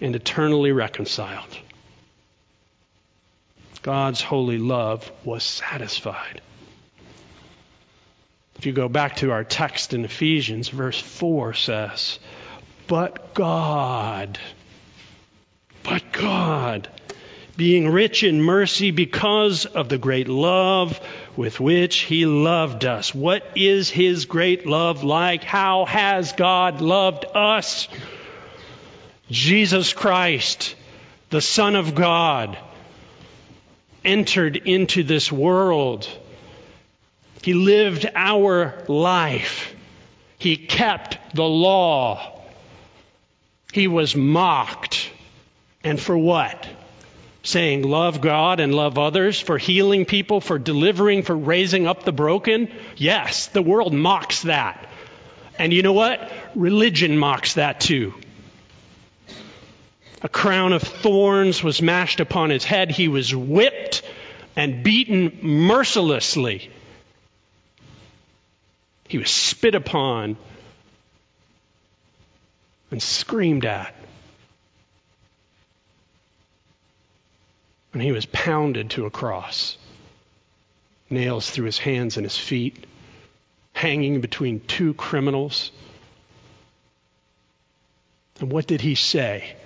and 0.00 0.14
eternally 0.14 0.72
reconciled. 0.72 1.58
God's 3.82 4.20
holy 4.20 4.58
love 4.58 5.10
was 5.24 5.42
satisfied. 5.42 6.40
If 8.56 8.66
you 8.66 8.72
go 8.72 8.88
back 8.88 9.16
to 9.16 9.32
our 9.32 9.42
text 9.42 9.92
in 9.92 10.04
Ephesians, 10.04 10.68
verse 10.68 11.00
4 11.00 11.54
says, 11.54 12.20
But 12.86 13.34
God, 13.34 14.38
but 15.82 16.02
God, 16.12 16.88
being 17.56 17.88
rich 17.88 18.22
in 18.22 18.42
mercy 18.42 18.90
because 18.90 19.66
of 19.66 19.88
the 19.88 19.98
great 19.98 20.28
love 20.28 21.00
with 21.36 21.60
which 21.60 21.98
He 21.98 22.26
loved 22.26 22.84
us. 22.84 23.14
What 23.14 23.44
is 23.56 23.90
His 23.90 24.24
great 24.26 24.66
love 24.66 25.04
like? 25.04 25.44
How 25.44 25.84
has 25.84 26.32
God 26.32 26.80
loved 26.80 27.24
us? 27.34 27.88
Jesus 29.30 29.92
Christ, 29.92 30.74
the 31.30 31.40
Son 31.40 31.76
of 31.76 31.94
God, 31.94 32.58
entered 34.04 34.56
into 34.56 35.02
this 35.02 35.30
world 35.30 36.08
he 37.42 37.54
lived 37.54 38.08
our 38.14 38.84
life. 38.86 39.74
He 40.38 40.56
kept 40.56 41.34
the 41.34 41.44
law. 41.44 42.40
He 43.72 43.88
was 43.88 44.14
mocked. 44.14 45.10
And 45.84 46.00
for 46.00 46.16
what? 46.16 46.68
Saying, 47.42 47.82
love 47.82 48.20
God 48.20 48.60
and 48.60 48.72
love 48.74 48.98
others, 48.98 49.40
for 49.40 49.58
healing 49.58 50.04
people, 50.04 50.40
for 50.40 50.58
delivering, 50.58 51.24
for 51.24 51.36
raising 51.36 51.88
up 51.88 52.04
the 52.04 52.12
broken? 52.12 52.70
Yes, 52.96 53.48
the 53.48 53.62
world 53.62 53.92
mocks 53.92 54.42
that. 54.42 54.88
And 55.58 55.72
you 55.72 55.82
know 55.82 55.92
what? 55.92 56.30
Religion 56.54 57.18
mocks 57.18 57.54
that 57.54 57.80
too. 57.80 58.14
A 60.22 60.28
crown 60.28 60.72
of 60.72 60.82
thorns 60.82 61.64
was 61.64 61.82
mashed 61.82 62.20
upon 62.20 62.50
his 62.50 62.64
head. 62.64 62.92
He 62.92 63.08
was 63.08 63.34
whipped 63.34 64.02
and 64.54 64.84
beaten 64.84 65.38
mercilessly. 65.42 66.70
He 69.08 69.18
was 69.18 69.30
spit 69.30 69.74
upon 69.74 70.36
and 72.92 73.02
screamed 73.02 73.64
at. 73.64 73.94
And 77.92 78.00
he 78.00 78.12
was 78.12 78.26
pounded 78.26 78.90
to 78.90 79.06
a 79.06 79.10
cross, 79.10 79.76
nails 81.10 81.50
through 81.50 81.66
his 81.66 81.78
hands 81.78 82.16
and 82.16 82.24
his 82.24 82.38
feet, 82.38 82.86
hanging 83.74 84.20
between 84.20 84.60
two 84.60 84.94
criminals. 84.94 85.70
And 88.40 88.50
what 88.50 88.66
did 88.66 88.80
he 88.80 88.94
say? 88.94 89.56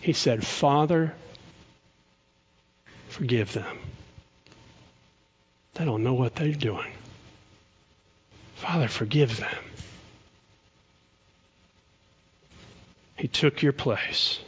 He 0.00 0.12
said, 0.12 0.46
Father, 0.46 1.14
forgive 3.08 3.52
them. 3.52 3.78
They 5.74 5.84
don't 5.84 6.04
know 6.04 6.14
what 6.14 6.34
they're 6.34 6.52
doing. 6.52 6.92
Father, 8.56 8.88
forgive 8.88 9.36
them. 9.38 9.64
He 13.16 13.28
took 13.28 13.62
your 13.62 13.72
place. 13.72 14.38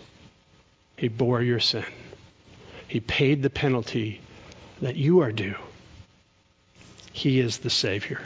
He 0.98 1.06
bore 1.06 1.40
your 1.40 1.60
sin. 1.60 1.84
He 2.88 2.98
paid 2.98 3.42
the 3.42 3.50
penalty 3.50 4.20
that 4.82 4.96
you 4.96 5.20
are 5.20 5.30
due. 5.30 5.54
He 7.12 7.38
is 7.38 7.58
the 7.58 7.70
Savior. 7.70 8.20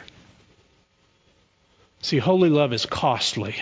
See, 2.01 2.17
holy 2.17 2.49
love 2.49 2.73
is 2.73 2.87
costly. 2.87 3.55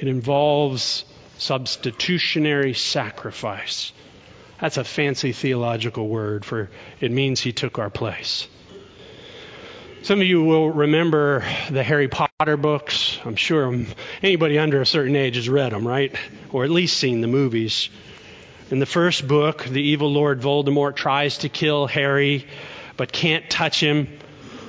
It 0.00 0.08
involves 0.08 1.04
substitutionary 1.38 2.74
sacrifice. 2.74 3.92
That's 4.60 4.78
a 4.78 4.84
fancy 4.84 5.30
theological 5.30 6.08
word 6.08 6.44
for 6.44 6.70
it 7.00 7.12
means 7.12 7.40
he 7.40 7.52
took 7.52 7.78
our 7.78 7.90
place. 7.90 8.48
Some 10.02 10.20
of 10.20 10.26
you 10.26 10.42
will 10.42 10.70
remember 10.70 11.44
the 11.70 11.84
Harry 11.84 12.08
Potter 12.08 12.56
books. 12.56 13.18
I'm 13.24 13.36
sure 13.36 13.84
anybody 14.22 14.58
under 14.58 14.80
a 14.80 14.86
certain 14.86 15.14
age 15.14 15.36
has 15.36 15.48
read 15.48 15.72
them, 15.72 15.86
right? 15.86 16.14
Or 16.50 16.64
at 16.64 16.70
least 16.70 16.96
seen 16.96 17.20
the 17.20 17.26
movies. 17.28 17.88
In 18.70 18.80
the 18.80 18.86
first 18.86 19.26
book, 19.26 19.64
the 19.64 19.80
evil 19.80 20.12
Lord 20.12 20.42
Voldemort 20.42 20.94
tries 20.94 21.38
to 21.38 21.48
kill 21.48 21.86
Harry, 21.86 22.46
but 22.98 23.10
can't 23.10 23.48
touch 23.48 23.80
him. 23.80 24.08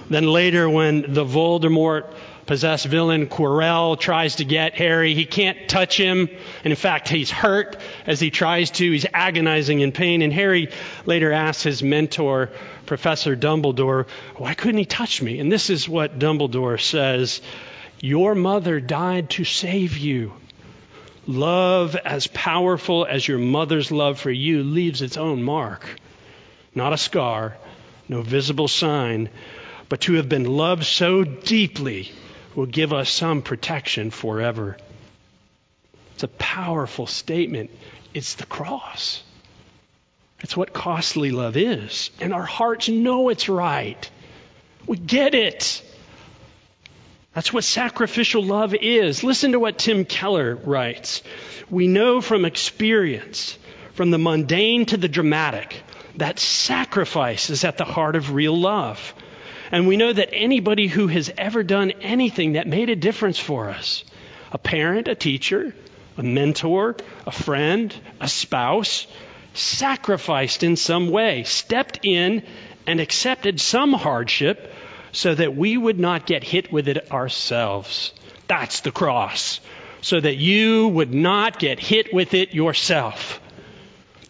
Then 0.10 0.26
later, 0.26 0.70
when 0.70 1.14
the 1.14 1.26
Voldemort 1.26 2.06
possessed 2.46 2.86
villain 2.86 3.28
Quirrell 3.28 4.00
tries 4.00 4.38
to 4.38 4.46
get 4.46 4.76
Harry, 4.76 5.16
he 5.16 5.26
can't 5.26 5.68
touch 5.68 5.98
him. 5.98 6.30
And 6.64 6.72
in 6.72 6.78
fact, 6.78 7.10
he's 7.10 7.30
hurt 7.30 7.76
as 8.08 8.22
he 8.22 8.32
tries 8.32 8.72
to. 8.72 8.90
He's 8.90 9.06
agonizing 9.14 9.82
in 9.82 9.92
pain. 9.92 10.22
And 10.22 10.32
Harry 10.32 10.70
later 11.06 11.34
asks 11.34 11.64
his 11.64 11.84
mentor, 11.84 12.52
Professor 12.86 13.36
Dumbledore, 13.36 14.08
why 14.38 14.54
couldn't 14.54 14.78
he 14.78 14.86
touch 14.86 15.22
me? 15.22 15.42
And 15.42 15.52
this 15.52 15.70
is 15.70 15.90
what 15.90 16.18
Dumbledore 16.18 16.80
says 16.80 17.42
Your 18.00 18.34
mother 18.34 18.80
died 18.80 19.30
to 19.32 19.44
save 19.44 19.98
you. 19.98 20.32
Love 21.30 21.96
as 21.96 22.26
powerful 22.26 23.06
as 23.06 23.28
your 23.28 23.38
mother's 23.38 23.92
love 23.92 24.20
for 24.20 24.32
you 24.32 24.64
leaves 24.64 25.04
its 25.04 25.16
own 25.16 25.44
mark. 25.44 25.86
Not 26.74 26.92
a 26.92 26.98
scar, 26.98 27.56
no 28.08 28.24
visible 28.24 28.68
sign, 28.68 29.30
but 29.90 30.02
to 30.02 30.14
have 30.14 30.28
been 30.28 30.46
loved 30.46 30.86
so 30.86 31.24
deeply 31.24 32.12
will 32.56 32.66
give 32.66 32.94
us 32.94 33.12
some 33.12 33.44
protection 33.44 34.10
forever. 34.10 34.76
It's 36.16 36.24
a 36.24 36.30
powerful 36.30 37.06
statement. 37.06 37.70
It's 38.12 38.34
the 38.34 38.48
cross. 38.48 39.22
It's 40.40 40.58
what 40.58 40.74
costly 40.74 41.30
love 41.30 41.58
is. 41.58 42.10
And 42.20 42.34
our 42.34 42.46
hearts 42.46 42.90
know 42.90 43.30
it's 43.30 43.48
right. 43.48 44.10
We 44.88 44.98
get 44.98 45.36
it. 45.36 45.84
That's 47.34 47.54
what 47.54 47.64
sacrificial 47.64 48.44
love 48.44 48.74
is. 48.74 49.24
Listen 49.24 49.52
to 49.52 49.60
what 49.60 49.78
Tim 49.78 50.06
Keller 50.06 50.56
writes. 50.56 51.22
We 51.70 51.88
know 51.88 52.22
from 52.22 52.46
experience, 52.46 53.58
from 53.94 54.10
the 54.10 54.18
mundane 54.18 54.86
to 54.88 54.98
the 54.98 55.08
dramatic, 55.08 55.84
that 56.18 56.40
sacrifice 56.40 57.50
is 57.50 57.64
at 57.64 57.78
the 57.78 57.86
heart 57.86 58.16
of 58.16 58.34
real 58.34 58.58
love. 58.58 59.14
And 59.72 59.88
we 59.88 59.98
know 59.98 60.12
that 60.12 60.34
anybody 60.34 60.88
who 60.88 61.08
has 61.08 61.32
ever 61.38 61.62
done 61.62 61.92
anything 62.02 62.54
that 62.54 62.68
made 62.68 62.90
a 62.90 62.96
difference 62.96 63.38
for 63.38 63.70
us, 63.70 64.04
a 64.52 64.58
parent, 64.58 65.08
a 65.08 65.14
teacher, 65.14 65.76
a 66.18 66.24
mentor, 66.24 66.96
a 67.28 67.32
friend, 67.32 67.94
a 68.20 68.28
spouse, 68.28 69.06
sacrificed 69.54 70.64
in 70.64 70.76
some 70.76 71.12
way, 71.12 71.44
stepped 71.44 72.00
in 72.04 72.44
and 72.88 73.00
accepted 73.00 73.62
some 73.62 73.94
hardship 73.94 74.74
so 75.12 75.36
that 75.36 75.56
we 75.56 75.78
would 75.78 76.00
not 76.00 76.26
get 76.26 76.44
hit 76.44 76.72
with 76.72 76.88
it 76.88 77.12
ourselves. 77.12 78.14
That's 78.48 78.82
the 78.82 78.92
cross. 78.92 79.60
So 80.02 80.20
that 80.20 80.38
you 80.38 80.88
would 80.88 81.14
not 81.14 81.60
get 81.60 81.80
hit 81.80 82.14
with 82.14 82.34
it 82.34 82.54
yourself. 82.54 83.42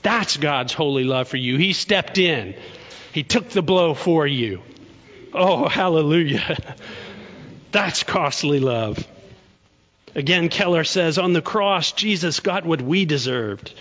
That's 0.01 0.37
God's 0.37 0.73
holy 0.73 1.03
love 1.03 1.27
for 1.27 1.37
you. 1.37 1.57
He 1.57 1.73
stepped 1.73 2.17
in. 2.17 2.55
He 3.13 3.23
took 3.23 3.49
the 3.49 3.61
blow 3.61 3.93
for 3.93 4.25
you. 4.25 4.61
Oh, 5.33 5.67
hallelujah. 5.67 6.57
That's 7.71 8.03
costly 8.03 8.59
love. 8.59 9.05
Again, 10.15 10.49
Keller 10.49 10.83
says, 10.83 11.17
on 11.19 11.33
the 11.33 11.41
cross, 11.41 11.91
Jesus 11.91 12.39
got 12.39 12.65
what 12.65 12.81
we 12.81 13.05
deserved. 13.05 13.73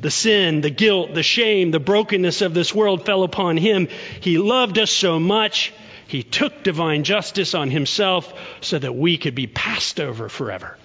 The 0.00 0.10
sin, 0.10 0.60
the 0.60 0.70
guilt, 0.70 1.14
the 1.14 1.22
shame, 1.22 1.70
the 1.70 1.80
brokenness 1.80 2.42
of 2.42 2.54
this 2.54 2.74
world 2.74 3.06
fell 3.06 3.22
upon 3.22 3.56
him. 3.56 3.88
He 4.20 4.38
loved 4.38 4.78
us 4.78 4.90
so 4.90 5.18
much, 5.18 5.72
he 6.10 6.24
took 6.24 6.64
divine 6.64 7.04
justice 7.04 7.54
on 7.54 7.70
himself 7.70 8.34
so 8.60 8.76
that 8.76 8.96
we 8.96 9.16
could 9.16 9.36
be 9.36 9.46
passed 9.46 10.00
over 10.00 10.28
forever. 10.28 10.76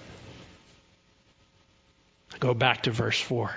Go 2.38 2.54
back 2.54 2.84
to 2.84 2.92
verse 2.92 3.20
4. 3.20 3.50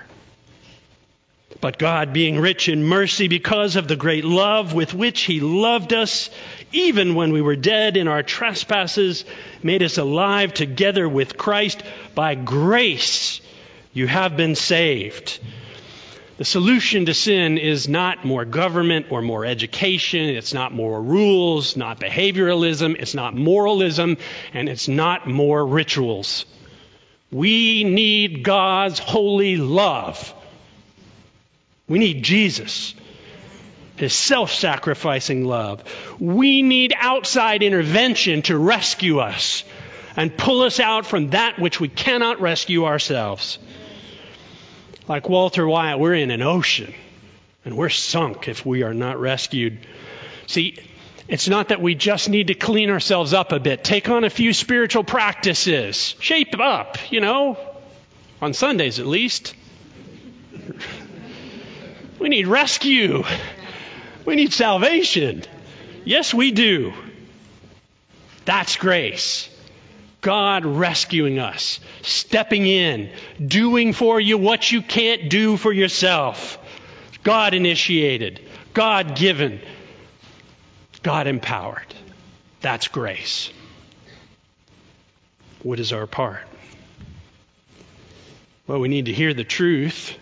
But 1.60 1.78
God, 1.78 2.12
being 2.12 2.40
rich 2.40 2.68
in 2.68 2.82
mercy 2.82 3.28
because 3.28 3.76
of 3.76 3.86
the 3.86 3.94
great 3.94 4.24
love 4.24 4.72
with 4.74 4.94
which 4.94 5.20
He 5.20 5.38
loved 5.38 5.92
us, 5.92 6.28
even 6.72 7.14
when 7.14 7.32
we 7.32 7.40
were 7.40 7.54
dead 7.54 7.96
in 7.96 8.08
our 8.08 8.24
trespasses, 8.24 9.24
made 9.62 9.84
us 9.84 9.96
alive 9.96 10.52
together 10.52 11.08
with 11.08 11.36
Christ. 11.36 11.84
By 12.16 12.34
grace 12.34 13.40
you 13.92 14.08
have 14.08 14.36
been 14.36 14.56
saved. 14.56 15.38
The 16.40 16.46
solution 16.46 17.04
to 17.04 17.12
sin 17.12 17.58
is 17.58 17.86
not 17.86 18.24
more 18.24 18.46
government 18.46 19.08
or 19.10 19.20
more 19.20 19.44
education. 19.44 20.22
It's 20.30 20.54
not 20.54 20.72
more 20.72 21.02
rules, 21.02 21.76
not 21.76 22.00
behavioralism. 22.00 22.96
It's 22.98 23.12
not 23.12 23.34
moralism, 23.34 24.16
and 24.54 24.66
it's 24.66 24.88
not 24.88 25.28
more 25.28 25.66
rituals. 25.66 26.46
We 27.30 27.84
need 27.84 28.42
God's 28.42 28.98
holy 28.98 29.58
love. 29.58 30.32
We 31.86 31.98
need 31.98 32.22
Jesus, 32.22 32.94
his 33.96 34.14
self 34.14 34.50
sacrificing 34.50 35.44
love. 35.44 35.84
We 36.18 36.62
need 36.62 36.94
outside 36.96 37.62
intervention 37.62 38.40
to 38.44 38.56
rescue 38.56 39.18
us 39.18 39.62
and 40.16 40.34
pull 40.34 40.62
us 40.62 40.80
out 40.80 41.04
from 41.04 41.30
that 41.30 41.58
which 41.58 41.80
we 41.80 41.88
cannot 41.88 42.40
rescue 42.40 42.86
ourselves. 42.86 43.58
Like 45.10 45.28
Walter 45.28 45.66
Wyatt, 45.66 45.98
we're 45.98 46.14
in 46.14 46.30
an 46.30 46.40
ocean 46.40 46.94
and 47.64 47.76
we're 47.76 47.88
sunk 47.88 48.46
if 48.46 48.64
we 48.64 48.84
are 48.84 48.94
not 48.94 49.18
rescued. 49.18 49.80
See, 50.46 50.78
It's 51.26 51.48
not 51.48 51.68
that 51.68 51.80
we 51.80 51.96
just 51.96 52.28
need 52.28 52.46
to 52.46 52.54
clean 52.54 52.90
ourselves 52.90 53.34
up 53.34 53.50
a 53.50 53.58
bit, 53.58 53.82
take 53.82 54.08
on 54.08 54.22
a 54.22 54.30
few 54.30 54.52
spiritual 54.52 55.02
practices, 55.02 56.14
shape 56.20 56.58
up, 56.60 56.96
you 57.12 57.20
know, 57.20 57.58
on 58.40 58.52
Sundays 58.52 59.00
at 59.00 59.06
least. 59.06 59.54
We 62.20 62.28
need 62.28 62.46
rescue. 62.46 63.24
We 64.24 64.36
need 64.36 64.52
salvation. 64.52 65.42
Yes, 66.04 66.32
we 66.32 66.52
do. 66.52 66.92
That's 68.44 68.76
grace. 68.76 69.48
God 70.20 70.64
rescuing 70.66 71.38
us, 71.38 71.80
stepping 72.02 72.66
in, 72.66 73.10
doing 73.44 73.92
for 73.92 74.20
you 74.20 74.36
what 74.38 74.70
you 74.70 74.82
can't 74.82 75.30
do 75.30 75.56
for 75.56 75.72
yourself. 75.72 76.58
God 77.22 77.54
initiated, 77.54 78.40
God 78.74 79.16
given, 79.16 79.60
God 81.02 81.26
empowered. 81.26 81.94
That's 82.60 82.88
grace. 82.88 83.50
What 85.62 85.80
is 85.80 85.92
our 85.92 86.06
part? 86.06 86.42
Well, 88.66 88.80
we 88.80 88.88
need 88.88 89.06
to 89.06 89.12
hear 89.12 89.34
the 89.34 89.44
truth. 89.44 90.16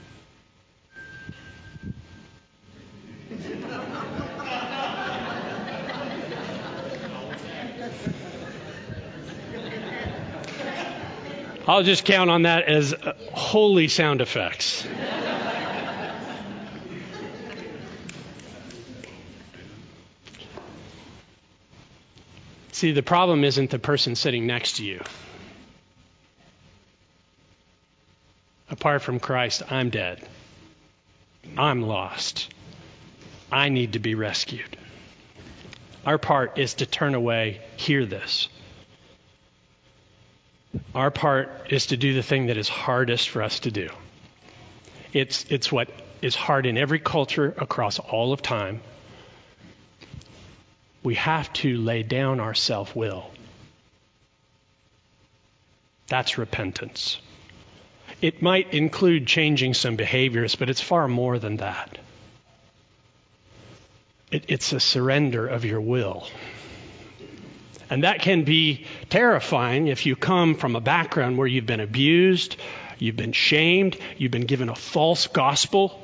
I'll 11.68 11.82
just 11.82 12.06
count 12.06 12.30
on 12.30 12.42
that 12.42 12.64
as 12.64 12.94
uh, 12.94 13.12
holy 13.34 13.88
sound 13.88 14.22
effects. 14.22 14.88
See, 22.72 22.92
the 22.92 23.02
problem 23.02 23.44
isn't 23.44 23.70
the 23.70 23.78
person 23.78 24.14
sitting 24.14 24.46
next 24.46 24.76
to 24.76 24.84
you. 24.84 25.02
Apart 28.70 29.02
from 29.02 29.20
Christ, 29.20 29.62
I'm 29.70 29.90
dead. 29.90 30.26
I'm 31.58 31.82
lost. 31.82 32.48
I 33.52 33.68
need 33.68 33.92
to 33.92 33.98
be 33.98 34.14
rescued. 34.14 34.78
Our 36.06 36.16
part 36.16 36.58
is 36.58 36.74
to 36.74 36.86
turn 36.86 37.14
away, 37.14 37.60
hear 37.76 38.06
this. 38.06 38.48
Our 40.94 41.10
part 41.10 41.68
is 41.70 41.86
to 41.86 41.96
do 41.96 42.14
the 42.14 42.22
thing 42.22 42.46
that 42.46 42.56
is 42.56 42.68
hardest 42.68 43.28
for 43.28 43.42
us 43.42 43.60
to 43.60 43.70
do. 43.70 43.88
It's, 45.12 45.44
it's 45.50 45.70
what 45.70 45.88
is 46.22 46.34
hard 46.34 46.66
in 46.66 46.76
every 46.76 46.98
culture 46.98 47.54
across 47.58 47.98
all 47.98 48.32
of 48.32 48.42
time 48.42 48.80
we 51.02 51.14
have 51.14 51.52
to 51.54 51.78
lay 51.78 52.02
down 52.02 52.40
our 52.40 52.54
self 52.54 52.94
will. 52.94 53.30
That's 56.08 56.38
repentance. 56.38 57.18
It 58.20 58.42
might 58.42 58.74
include 58.74 59.26
changing 59.26 59.74
some 59.74 59.96
behaviors, 59.96 60.56
but 60.56 60.68
it's 60.68 60.80
far 60.80 61.06
more 61.06 61.38
than 61.38 61.58
that. 61.58 61.98
It, 64.30 64.44
it's 64.48 64.72
a 64.72 64.80
surrender 64.80 65.46
of 65.46 65.64
your 65.64 65.80
will. 65.80 66.26
And 67.90 68.04
that 68.04 68.20
can 68.20 68.44
be 68.44 68.86
terrifying 69.08 69.88
if 69.88 70.06
you 70.06 70.16
come 70.16 70.54
from 70.54 70.76
a 70.76 70.80
background 70.80 71.38
where 71.38 71.46
you've 71.46 71.66
been 71.66 71.80
abused, 71.80 72.56
you've 72.98 73.16
been 73.16 73.32
shamed, 73.32 73.96
you've 74.18 74.32
been 74.32 74.46
given 74.46 74.68
a 74.68 74.74
false 74.74 75.26
gospel. 75.26 75.98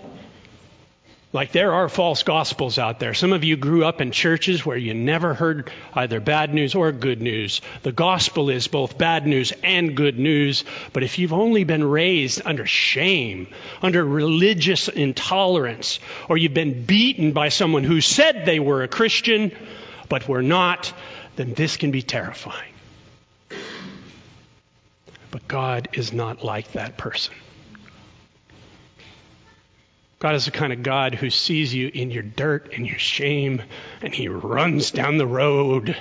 Like 1.35 1.51
there 1.51 1.73
are 1.73 1.89
false 1.89 2.23
gospels 2.23 2.79
out 2.79 3.01
there. 3.01 3.13
Some 3.13 3.33
of 3.33 3.43
you 3.43 3.57
grew 3.57 3.85
up 3.85 4.01
in 4.01 4.13
churches 4.13 4.65
where 4.65 4.77
you 4.77 4.95
never 4.95 5.35
heard 5.35 5.69
either 5.93 6.21
bad 6.21 6.55
news 6.55 6.77
or 6.77 6.93
good 6.93 7.21
news. 7.21 7.61
The 7.83 7.91
gospel 7.91 8.51
is 8.51 8.69
both 8.69 8.97
bad 8.97 9.27
news 9.27 9.53
and 9.65 9.97
good 9.97 10.17
news. 10.17 10.65
But 10.93 11.03
if 11.03 11.19
you've 11.19 11.33
only 11.33 11.65
been 11.65 11.83
raised 11.83 12.41
under 12.45 12.67
shame, 12.67 13.49
under 13.83 14.05
religious 14.05 14.87
intolerance, 14.87 15.99
or 16.29 16.37
you've 16.37 16.55
been 16.55 16.85
beaten 16.85 17.33
by 17.33 17.49
someone 17.49 17.83
who 17.83 18.01
said 18.01 18.47
they 18.47 18.61
were 18.61 18.85
a 18.85 18.89
Christian 18.89 19.51
but 20.09 20.29
were 20.29 20.43
not, 20.43 20.93
then 21.37 21.55
this 21.55 21.77
can 21.77 21.91
be 21.91 22.03
terrifying. 22.03 22.73
But 25.31 25.49
God 25.49 25.89
is 25.93 26.13
not 26.13 26.45
like 26.45 26.73
that 26.73 26.97
person. 26.97 27.35
God 30.21 30.37
is 30.37 30.47
the 30.47 30.53
kind 30.53 30.73
of 30.73 30.83
God 30.83 31.15
who 31.15 31.29
sees 31.29 31.75
you 31.75 31.91
in 31.93 32.11
your 32.11 32.23
dirt 32.23 32.73
and 32.75 32.87
your 32.87 32.99
shame, 32.99 33.61
and 34.01 34.15
He 34.15 34.29
runs 34.29 34.91
down 34.91 35.19
the 35.19 35.27
road 35.27 35.97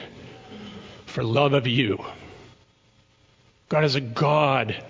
for 1.06 1.24
love 1.24 1.54
of 1.54 1.68
you. 1.68 2.04
God 3.70 3.84
is 3.84 3.96
a 3.96 4.02
God 4.02 4.82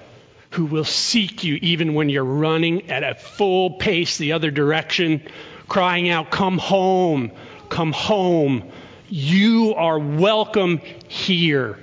who 0.51 0.65
will 0.65 0.83
seek 0.83 1.43
you 1.43 1.55
even 1.61 1.95
when 1.95 2.09
you're 2.09 2.23
running 2.23 2.91
at 2.91 3.03
a 3.03 3.15
full 3.15 3.71
pace 3.71 4.17
the 4.17 4.33
other 4.33 4.51
direction, 4.51 5.21
crying 5.67 6.09
out, 6.09 6.29
Come 6.29 6.57
home, 6.57 7.31
come 7.69 7.91
home. 7.91 8.71
You 9.15 9.75
are 9.75 9.99
welcome 9.99 10.79
here. 11.07 11.77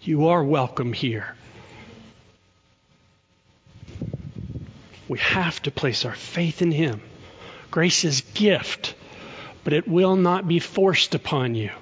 You 0.00 0.28
are 0.28 0.42
welcome 0.42 0.94
here. 0.94 1.36
We 5.06 5.18
have 5.18 5.60
to 5.64 5.70
place 5.70 6.06
our 6.06 6.14
faith 6.14 6.62
in 6.62 6.72
Him. 6.72 7.02
Grace 7.70 8.06
is 8.06 8.20
a 8.20 8.38
gift, 8.38 8.94
but 9.64 9.74
it 9.74 9.86
will 9.86 10.16
not 10.16 10.48
be 10.48 10.60
forced 10.60 11.14
upon 11.14 11.56
you. 11.56 11.72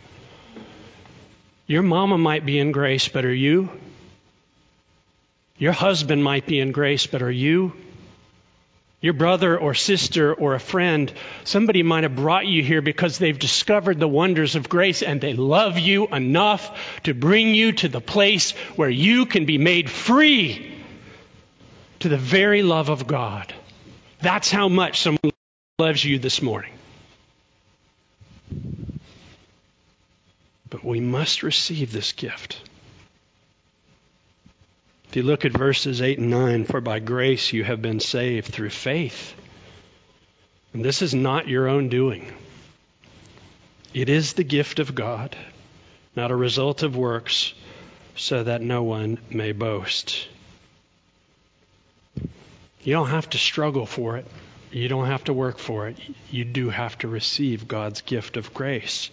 Your 1.68 1.82
mama 1.82 2.18
might 2.18 2.44
be 2.44 2.58
in 2.58 2.72
grace, 2.72 3.06
but 3.06 3.24
are 3.24 3.32
you? 3.32 3.70
Your 5.56 5.70
husband 5.70 6.24
might 6.24 6.46
be 6.46 6.58
in 6.58 6.72
grace, 6.72 7.06
but 7.06 7.22
are 7.22 7.30
you? 7.30 7.74
Your 9.02 9.14
brother 9.14 9.58
or 9.58 9.74
sister 9.74 10.32
or 10.32 10.54
a 10.54 10.60
friend, 10.60 11.12
somebody 11.42 11.82
might 11.82 12.04
have 12.04 12.14
brought 12.14 12.46
you 12.46 12.62
here 12.62 12.80
because 12.80 13.18
they've 13.18 13.38
discovered 13.38 13.98
the 13.98 14.06
wonders 14.06 14.54
of 14.54 14.68
grace 14.68 15.02
and 15.02 15.20
they 15.20 15.34
love 15.34 15.76
you 15.76 16.06
enough 16.06 17.00
to 17.02 17.12
bring 17.12 17.52
you 17.52 17.72
to 17.72 17.88
the 17.88 18.00
place 18.00 18.52
where 18.76 18.88
you 18.88 19.26
can 19.26 19.44
be 19.44 19.58
made 19.58 19.90
free 19.90 20.72
to 21.98 22.08
the 22.08 22.16
very 22.16 22.62
love 22.62 22.90
of 22.90 23.08
God. 23.08 23.52
That's 24.20 24.52
how 24.52 24.68
much 24.68 25.00
someone 25.00 25.32
loves 25.80 26.04
you 26.04 26.20
this 26.20 26.40
morning. 26.40 26.72
But 30.70 30.84
we 30.84 31.00
must 31.00 31.42
receive 31.42 31.92
this 31.92 32.12
gift. 32.12 32.60
If 35.12 35.16
you 35.16 35.24
look 35.24 35.44
at 35.44 35.52
verses 35.52 36.00
8 36.00 36.20
and 36.20 36.30
9, 36.30 36.64
for 36.64 36.80
by 36.80 36.98
grace 36.98 37.52
you 37.52 37.64
have 37.64 37.82
been 37.82 38.00
saved 38.00 38.46
through 38.46 38.70
faith. 38.70 39.34
And 40.72 40.82
this 40.82 41.02
is 41.02 41.14
not 41.14 41.48
your 41.48 41.68
own 41.68 41.90
doing, 41.90 42.32
it 43.92 44.08
is 44.08 44.32
the 44.32 44.42
gift 44.42 44.78
of 44.78 44.94
God, 44.94 45.36
not 46.16 46.30
a 46.30 46.34
result 46.34 46.82
of 46.82 46.96
works, 46.96 47.52
so 48.16 48.42
that 48.42 48.62
no 48.62 48.84
one 48.84 49.18
may 49.28 49.52
boast. 49.52 50.28
You 52.82 52.94
don't 52.94 53.10
have 53.10 53.28
to 53.30 53.38
struggle 53.38 53.84
for 53.84 54.16
it. 54.16 54.26
You 54.70 54.88
don't 54.88 55.08
have 55.08 55.24
to 55.24 55.34
work 55.34 55.58
for 55.58 55.88
it. 55.88 55.98
You 56.30 56.46
do 56.46 56.70
have 56.70 56.96
to 57.00 57.08
receive 57.08 57.68
God's 57.68 58.00
gift 58.00 58.38
of 58.38 58.54
grace. 58.54 59.10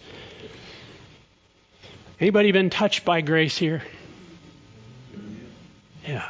Anybody 2.18 2.52
been 2.52 2.70
touched 2.70 3.04
by 3.04 3.20
grace 3.20 3.58
here? 3.58 3.82
Yeah. 6.10 6.28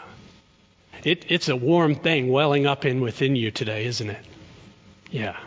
It, 1.05 1.25
it's 1.29 1.49
a 1.49 1.57
warm 1.57 1.95
thing 1.95 2.29
welling 2.29 2.67
up 2.67 2.85
in 2.85 3.01
within 3.01 3.35
you 3.35 3.51
today, 3.51 3.87
isn't 3.87 4.11
it? 4.11 4.23
Yeah. 5.11 5.39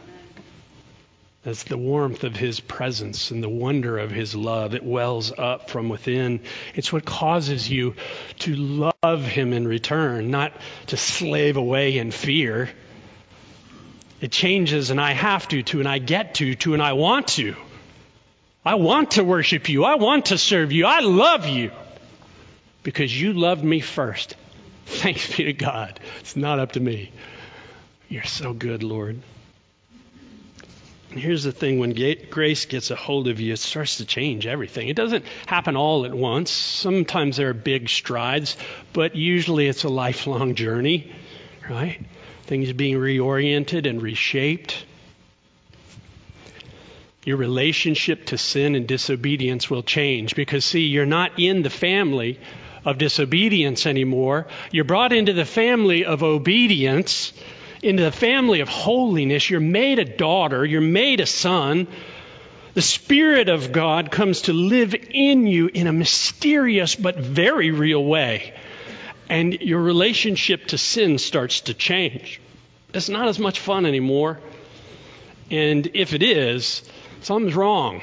That's 1.44 1.66
the 1.66 1.78
warmth 1.78 2.24
of 2.24 2.36
His 2.36 2.60
presence 2.60 3.30
and 3.30 3.44
the 3.44 3.50
wonder 3.50 4.00
of 4.00 4.10
His 4.10 4.34
love. 4.34 4.74
It 4.74 4.82
wells 4.82 5.32
up 5.38 5.70
from 5.70 5.88
within. 5.88 6.40
It's 6.74 6.92
what 6.92 7.06
causes 7.06 7.70
you 7.70 7.94
to 8.40 8.56
love 8.56 9.24
Him 9.24 9.54
in 9.54 9.68
return, 9.68 10.32
not 10.32 10.54
to 10.88 10.98
slave 10.98 11.56
away 11.56 12.00
in 12.00 12.10
fear. 12.10 12.72
It 14.20 14.32
changes 14.32 14.90
and 14.90 15.00
I 15.00 15.12
have 15.12 15.48
to, 15.50 15.62
to 15.62 15.80
and 15.80 15.88
I 15.88 16.00
get 16.00 16.36
to, 16.36 16.56
to 16.56 16.74
and 16.74 16.82
I 16.82 16.94
want 16.94 17.28
to. 17.40 17.56
I 18.66 18.76
want 18.76 19.12
to 19.12 19.24
worship 19.24 19.70
you. 19.70 19.84
I 19.84 19.94
want 19.96 20.28
to 20.28 20.40
serve 20.40 20.72
you. 20.72 20.88
I 20.88 21.02
love 21.02 21.46
you 21.46 21.70
because 22.84 23.20
you 23.20 23.34
loved 23.34 23.64
me 23.64 23.80
first. 23.80 24.36
Thanks 24.86 25.36
be 25.36 25.46
to 25.46 25.54
God. 25.54 26.00
It's 26.20 26.36
not 26.36 26.60
up 26.60 26.74
to 26.74 26.80
me. 26.80 27.12
You're 28.10 28.24
so 28.26 28.54
good, 28.54 28.84
Lord. 28.84 29.22
And 31.10 31.22
here's 31.22 31.44
the 31.44 31.52
thing 31.52 31.80
when 31.80 31.96
grace 32.30 32.66
gets 32.66 32.92
a 32.92 32.96
hold 32.96 33.28
of 33.28 33.40
you, 33.40 33.54
it 33.54 33.60
starts 33.60 33.98
to 33.98 34.06
change 34.06 34.48
everything. 34.48 34.88
It 34.88 34.96
doesn't 34.96 35.26
happen 35.46 35.76
all 35.76 36.06
at 36.06 36.14
once. 36.14 36.50
Sometimes 36.52 37.38
there 37.38 37.50
are 37.50 37.54
big 37.54 37.88
strides, 37.88 38.58
but 38.94 39.16
usually 39.16 39.68
it's 39.68 39.84
a 39.84 39.90
lifelong 39.90 40.56
journey, 40.56 41.12
right? 41.70 42.04
Things 42.44 42.74
being 42.74 42.96
reoriented 42.96 43.88
and 43.88 44.02
reshaped. 44.02 44.86
Your 47.26 47.38
relationship 47.38 48.26
to 48.26 48.38
sin 48.38 48.76
and 48.76 48.88
disobedience 48.88 49.70
will 49.70 49.84
change 49.84 50.36
because, 50.36 50.66
see, 50.66 50.88
you're 50.88 51.06
not 51.06 51.40
in 51.40 51.62
the 51.62 51.70
family 51.70 52.40
of 52.86 52.98
disobedience 52.98 53.86
anymore. 53.86 54.48
You're 54.72 54.84
brought 54.84 55.14
into 55.14 55.34
the 55.34 55.46
family 55.46 56.06
of 56.06 56.24
obedience, 56.24 57.34
into 57.82 58.04
the 58.04 58.12
family 58.12 58.60
of 58.60 58.70
holiness. 58.70 59.50
You're 59.50 59.60
made 59.60 60.00
a 60.00 60.06
daughter, 60.06 60.66
you're 60.66 60.82
made 60.82 61.20
a 61.20 61.26
son. 61.26 61.88
The 62.74 62.82
Spirit 62.82 63.50
of 63.50 63.72
God 63.72 64.10
comes 64.12 64.44
to 64.44 64.54
live 64.54 64.96
in 64.96 65.46
you 65.46 65.68
in 65.68 65.88
a 65.88 65.94
mysterious 65.94 66.96
but 66.96 67.18
very 67.18 67.72
real 67.72 68.04
way. 68.04 68.54
And 69.30 69.54
your 69.54 69.82
relationship 69.82 70.68
to 70.68 70.78
sin 70.78 71.18
starts 71.20 71.62
to 71.62 71.74
change. 71.74 72.42
It's 72.94 73.10
not 73.10 73.28
as 73.28 73.40
much 73.40 73.60
fun 73.60 73.86
anymore. 73.86 74.40
And 75.50 75.92
if 75.94 76.14
it 76.14 76.24
is, 76.24 76.82
something's 77.22 77.56
wrong. 77.56 78.02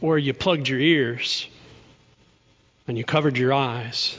Or 0.00 0.18
you 0.18 0.34
plugged 0.34 0.68
your 0.68 0.80
ears 0.80 1.48
and 2.86 2.98
you 2.98 3.04
covered 3.04 3.38
your 3.38 3.52
eyes. 3.52 4.18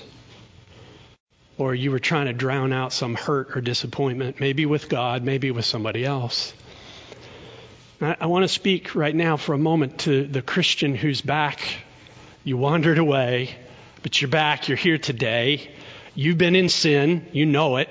Or 1.57 1.73
you 1.73 1.91
were 1.91 1.99
trying 1.99 2.25
to 2.25 2.33
drown 2.33 2.73
out 2.73 2.91
some 2.91 3.15
hurt 3.15 3.55
or 3.55 3.61
disappointment, 3.61 4.39
maybe 4.39 4.65
with 4.65 4.89
God, 4.89 5.23
maybe 5.23 5.51
with 5.51 5.65
somebody 5.65 6.03
else. 6.03 6.53
I, 8.01 8.17
I 8.21 8.25
want 8.25 8.43
to 8.43 8.49
speak 8.49 8.95
right 8.95 9.15
now 9.15 9.37
for 9.37 9.53
a 9.53 9.57
moment 9.57 9.99
to 9.99 10.25
the 10.25 10.41
Christian 10.41 10.95
who's 10.95 11.21
back. 11.21 11.61
You 12.43 12.57
wandered 12.57 12.97
away, 12.97 13.55
but 14.03 14.19
you're 14.21 14.29
back. 14.29 14.67
You're 14.67 14.77
here 14.77 14.97
today. 14.97 15.71
You've 16.13 16.37
been 16.37 16.55
in 16.55 16.67
sin. 16.67 17.25
You 17.31 17.45
know 17.45 17.77
it. 17.77 17.89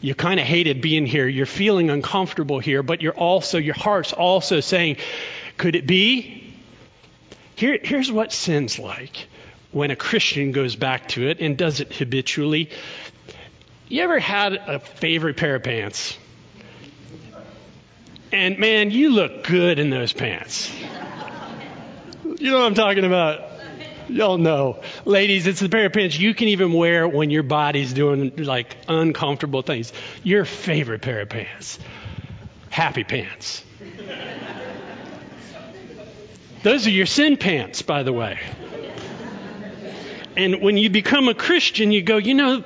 You 0.00 0.14
kind 0.14 0.40
of 0.40 0.46
hated 0.46 0.80
being 0.80 1.06
here. 1.06 1.28
You're 1.28 1.46
feeling 1.46 1.90
uncomfortable 1.90 2.58
here, 2.58 2.82
but 2.82 3.02
you're 3.02 3.16
also, 3.16 3.58
your 3.58 3.74
heart's 3.74 4.14
also 4.14 4.60
saying, 4.60 4.96
could 5.58 5.76
it 5.76 5.86
be? 5.86 6.54
Here, 7.54 7.78
here's 7.82 8.10
what 8.10 8.32
sin's 8.32 8.78
like 8.78 9.26
when 9.72 9.90
a 9.90 9.96
Christian 9.96 10.52
goes 10.52 10.76
back 10.76 11.08
to 11.08 11.28
it 11.28 11.40
and 11.40 11.56
does 11.56 11.80
it 11.80 11.92
habitually. 11.92 12.70
You 13.88 14.02
ever 14.02 14.18
had 14.18 14.54
a 14.54 14.78
favorite 14.78 15.36
pair 15.36 15.56
of 15.56 15.62
pants? 15.62 16.16
And 18.32 18.58
man, 18.58 18.90
you 18.90 19.10
look 19.10 19.44
good 19.44 19.78
in 19.78 19.90
those 19.90 20.12
pants. 20.12 20.72
You 22.24 22.50
know 22.50 22.58
what 22.58 22.66
I'm 22.66 22.74
talking 22.74 23.04
about? 23.04 23.40
Y'all 24.08 24.38
know. 24.38 24.80
Ladies, 25.04 25.46
it's 25.46 25.60
the 25.60 25.68
pair 25.68 25.86
of 25.86 25.92
pants 25.92 26.18
you 26.18 26.34
can 26.34 26.48
even 26.48 26.72
wear 26.72 27.06
when 27.06 27.30
your 27.30 27.42
body's 27.42 27.92
doing 27.92 28.32
like 28.36 28.76
uncomfortable 28.88 29.62
things. 29.62 29.92
Your 30.22 30.44
favorite 30.44 31.02
pair 31.02 31.20
of 31.20 31.28
pants. 31.28 31.78
Happy 32.70 33.04
pants. 33.04 33.64
Those 36.62 36.86
are 36.86 36.90
your 36.90 37.06
sin 37.06 37.36
pants, 37.36 37.82
by 37.82 38.02
the 38.02 38.12
way. 38.12 38.38
And 40.36 40.62
when 40.62 40.76
you 40.76 40.90
become 40.90 41.28
a 41.28 41.34
Christian, 41.34 41.90
you 41.92 42.02
go, 42.02 42.16
you 42.16 42.34
know, 42.34 42.62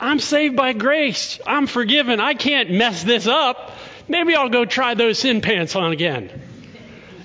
I'm 0.00 0.18
saved 0.18 0.56
by 0.56 0.72
grace. 0.72 1.40
I'm 1.46 1.66
forgiven. 1.66 2.20
I 2.20 2.34
can't 2.34 2.70
mess 2.70 3.02
this 3.02 3.26
up. 3.26 3.72
Maybe 4.08 4.34
I'll 4.34 4.48
go 4.48 4.64
try 4.64 4.94
those 4.94 5.18
sin 5.18 5.40
pants 5.40 5.76
on 5.76 5.92
again. 5.92 6.30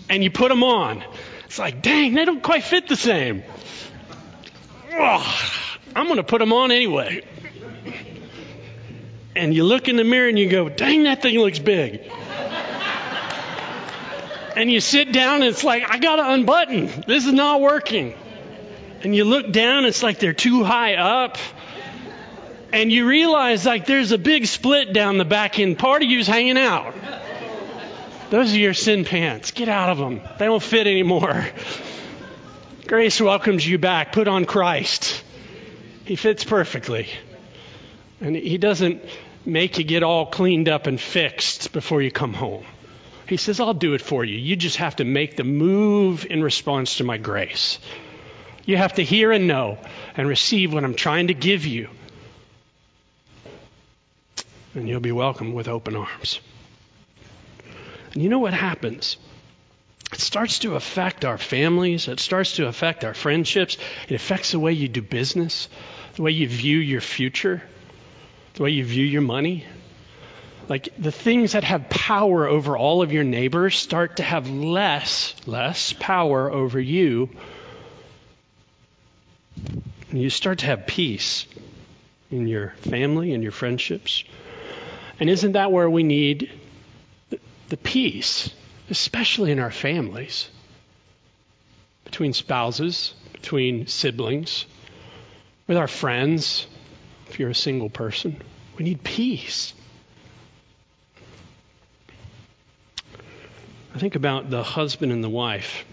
And 0.10 0.24
you 0.24 0.32
put 0.32 0.50
them 0.50 0.64
on. 0.64 1.04
It's 1.46 1.60
like, 1.60 1.82
dang, 1.82 2.14
they 2.14 2.26
don't 2.26 2.44
quite 2.44 2.64
fit 2.64 2.88
the 2.88 2.96
same. 2.96 3.44
Ugh, 4.92 5.44
I'm 5.96 6.06
going 6.06 6.18
to 6.18 6.24
put 6.24 6.40
them 6.40 6.54
on 6.54 6.72
anyway. 6.72 7.24
And 9.36 9.54
you 9.54 9.64
look 9.64 9.88
in 9.88 9.96
the 9.96 10.04
mirror 10.04 10.28
and 10.28 10.38
you 10.38 10.50
go, 10.50 10.70
dang, 10.70 11.04
that 11.04 11.22
thing 11.22 11.40
looks 11.40 11.60
big. 11.60 12.02
and 14.56 14.72
you 14.72 14.80
sit 14.80 15.12
down 15.12 15.38
and 15.38 15.46
it's 15.46 15.64
like, 15.64 15.90
I 15.90 15.98
got 15.98 16.18
to 16.18 16.32
unbutton. 16.32 17.04
This 17.08 17.26
is 17.26 17.34
not 17.34 17.62
working. 17.62 18.14
And 19.04 19.14
you 19.14 19.26
look 19.26 19.52
down, 19.52 19.86
it's 19.86 20.02
like 20.02 20.20
they're 20.20 20.34
too 20.34 20.64
high 20.64 20.96
up. 20.96 21.38
And 22.72 22.92
you 22.92 23.08
realize 23.08 23.66
like 23.66 23.86
there's 23.86 24.12
a 24.12 24.18
big 24.18 24.48
split 24.48 24.94
down 24.94 25.18
the 25.18 25.26
back 25.26 25.60
end. 25.60 25.78
Part 25.78 26.02
of 26.02 26.10
you's 26.10 26.26
hanging 26.26 26.58
out. 26.58 26.96
Those 28.30 28.54
are 28.54 28.58
your 28.58 28.74
sin 28.74 29.06
pants. 29.06 29.52
Get 29.52 29.70
out 29.70 29.90
of 29.90 29.98
them. 29.98 30.22
They 30.40 30.46
don't 30.46 30.64
fit 30.64 30.88
anymore. 30.88 31.46
Grace 32.88 33.22
welcomes 33.22 33.68
you 33.68 33.78
back. 33.78 34.12
Put 34.14 34.28
on 34.28 34.46
Christ. 34.46 35.24
He 36.06 36.16
fits 36.16 36.44
perfectly. 36.44 37.10
And 38.22 38.36
He 38.36 38.58
doesn't 38.58 39.04
make 39.46 39.78
you 39.78 39.84
get 39.84 40.02
all 40.02 40.26
cleaned 40.26 40.70
up 40.70 40.88
and 40.88 41.00
fixed 41.00 41.74
before 41.74 42.02
you 42.02 42.10
come 42.10 42.34
home. 42.34 42.66
He 43.28 43.38
says, 43.38 43.60
I'll 43.60 43.74
do 43.74 43.94
it 43.94 44.02
for 44.02 44.24
you. 44.24 44.38
You 44.38 44.56
just 44.56 44.78
have 44.78 44.96
to 44.98 45.06
make 45.06 45.36
the 45.36 45.44
move 45.44 46.26
in 46.30 46.44
response 46.44 46.98
to 46.98 47.04
my 47.04 47.18
grace. 47.18 47.80
You 48.66 48.78
have 48.78 48.94
to 48.94 49.04
hear 49.04 49.32
and 49.32 49.48
know 49.48 49.78
and 50.16 50.28
receive 50.28 50.74
what 50.74 50.84
I'm 50.84 50.94
trying 50.94 51.28
to 51.28 51.34
give 51.34 51.66
you. 51.66 51.90
And 54.74 54.88
you'll 54.88 55.02
be 55.02 55.12
welcomed 55.12 55.54
with 55.54 55.68
open 55.68 55.96
arms. 55.96 56.40
And 58.14 58.24
you 58.24 58.30
know 58.30 58.40
what 58.40 58.54
happens? 58.54 59.18
It 60.12 60.20
starts 60.20 60.60
to 60.60 60.76
affect 60.76 61.26
our 61.26 61.38
families. 61.38 62.08
It 62.08 62.20
starts 62.20 62.58
to 62.58 62.68
affect 62.68 63.04
our 63.04 63.14
friendships. 63.14 63.78
It 64.08 64.16
affects 64.16 64.52
the 64.52 64.60
way 64.60 64.74
you 64.74 64.88
do 64.88 65.02
business, 65.02 65.68
the 66.16 66.22
way 66.22 66.32
you 66.32 66.48
view 66.48 66.78
your 66.78 67.02
future, 67.02 67.64
the 68.54 68.64
way 68.64 68.70
you 68.70 68.86
view 68.86 69.06
your 69.06 69.22
money. 69.22 69.66
Like 70.70 70.90
the 70.98 71.12
things 71.12 71.54
that 71.54 71.64
have 71.64 71.90
power 71.90 72.48
over 72.48 72.78
all 72.78 73.02
of 73.02 73.12
your 73.12 73.24
neighbors 73.24 73.78
start 73.78 74.18
to 74.18 74.24
have 74.24 74.50
less, 74.50 75.36
less 75.46 75.94
power 75.94 76.52
over 76.52 76.80
you. 76.80 77.30
And 80.14 80.22
you 80.22 80.30
start 80.30 80.60
to 80.60 80.68
have 80.68 80.86
peace 80.86 81.48
in 82.30 82.46
your 82.46 82.76
family 82.82 83.34
and 83.34 83.42
your 83.42 83.52
friendships. 83.52 84.24
And 85.20 85.28
isn't 85.28 85.54
that 85.54 85.72
where 85.72 85.90
we 85.90 86.04
need 86.04 86.52
the 87.70 87.78
peace, 87.78 88.54
especially 88.92 89.50
in 89.52 89.58
our 89.58 89.72
families, 89.72 90.52
between 92.06 92.32
spouses, 92.34 93.16
between 93.32 93.88
siblings, 93.88 94.68
with 95.66 95.78
our 95.78 95.88
friends, 95.88 96.68
if 97.28 97.40
you're 97.40 97.50
a 97.50 97.56
single 97.56 97.90
person. 97.90 98.40
We 98.78 98.86
need 98.86 99.04
peace. 99.04 99.74
I 103.96 103.98
think 103.98 104.14
about 104.14 104.52
the 104.52 104.62
husband 104.62 105.12
and 105.12 105.24
the 105.24 105.30
wife 105.30 105.86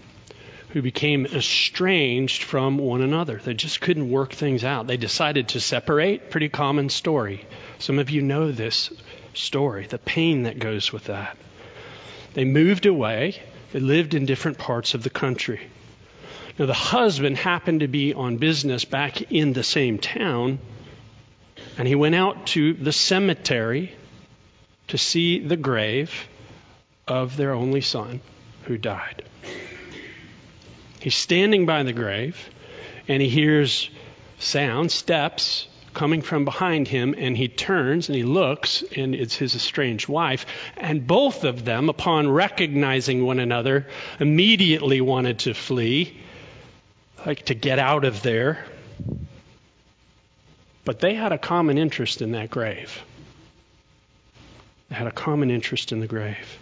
who 0.73 0.81
became 0.81 1.25
estranged 1.25 2.43
from 2.43 2.77
one 2.77 3.01
another. 3.01 3.41
They 3.43 3.53
just 3.53 3.81
couldn't 3.81 4.09
work 4.09 4.33
things 4.33 4.63
out. 4.63 4.87
They 4.87 4.97
decided 4.97 5.49
to 5.49 5.59
separate. 5.59 6.29
Pretty 6.29 6.49
common 6.49 6.89
story. 6.89 7.45
Some 7.79 7.99
of 7.99 8.09
you 8.09 8.21
know 8.21 8.51
this 8.51 8.91
story, 9.33 9.87
the 9.87 9.97
pain 9.97 10.43
that 10.43 10.59
goes 10.59 10.93
with 10.93 11.05
that. 11.05 11.37
They 12.33 12.45
moved 12.45 12.85
away. 12.85 13.41
They 13.73 13.79
lived 13.79 14.13
in 14.13 14.25
different 14.25 14.57
parts 14.57 14.93
of 14.93 15.03
the 15.03 15.09
country. 15.09 15.59
Now, 16.57 16.65
the 16.65 16.73
husband 16.73 17.37
happened 17.37 17.81
to 17.81 17.87
be 17.87 18.13
on 18.13 18.37
business 18.37 18.85
back 18.85 19.31
in 19.31 19.53
the 19.53 19.63
same 19.63 19.97
town, 19.97 20.59
and 21.77 21.87
he 21.87 21.95
went 21.95 22.15
out 22.15 22.47
to 22.47 22.73
the 22.73 22.91
cemetery 22.91 23.93
to 24.87 24.97
see 24.97 25.39
the 25.39 25.57
grave 25.57 26.27
of 27.07 27.35
their 27.35 27.53
only 27.53 27.81
son 27.81 28.21
who 28.63 28.77
died. 28.77 29.23
He's 31.01 31.15
standing 31.15 31.65
by 31.65 31.81
the 31.81 31.93
grave, 31.93 32.49
and 33.07 33.21
he 33.21 33.27
hears 33.27 33.89
sound, 34.37 34.91
steps, 34.91 35.67
coming 35.95 36.21
from 36.21 36.45
behind 36.45 36.87
him, 36.87 37.15
and 37.17 37.35
he 37.35 37.47
turns 37.47 38.07
and 38.07 38.15
he 38.15 38.23
looks, 38.23 38.83
and 38.95 39.15
it's 39.15 39.35
his 39.35 39.55
estranged 39.55 40.07
wife. 40.07 40.45
And 40.77 41.05
both 41.05 41.43
of 41.43 41.65
them, 41.65 41.89
upon 41.89 42.29
recognizing 42.29 43.25
one 43.25 43.39
another, 43.39 43.87
immediately 44.19 45.01
wanted 45.01 45.39
to 45.39 45.55
flee, 45.55 46.17
like 47.25 47.45
to 47.45 47.55
get 47.55 47.79
out 47.79 48.05
of 48.05 48.21
there. 48.21 48.63
But 50.85 50.99
they 50.99 51.15
had 51.15 51.31
a 51.31 51.39
common 51.39 51.79
interest 51.79 52.21
in 52.21 52.33
that 52.33 52.51
grave. 52.51 53.03
They 54.89 54.95
had 54.95 55.07
a 55.07 55.11
common 55.11 55.49
interest 55.49 55.91
in 55.91 55.99
the 55.99 56.07
grave. 56.07 56.59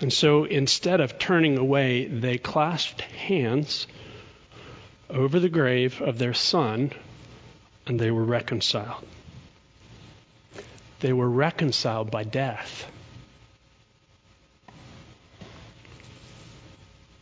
And 0.00 0.12
so 0.12 0.44
instead 0.44 1.00
of 1.00 1.18
turning 1.18 1.58
away, 1.58 2.06
they 2.06 2.38
clasped 2.38 3.00
hands 3.00 3.86
over 5.10 5.40
the 5.40 5.48
grave 5.48 6.00
of 6.00 6.18
their 6.18 6.34
son 6.34 6.92
and 7.86 7.98
they 7.98 8.10
were 8.10 8.24
reconciled. 8.24 9.04
They 11.00 11.12
were 11.12 11.28
reconciled 11.28 12.10
by 12.10 12.24
death. 12.24 12.86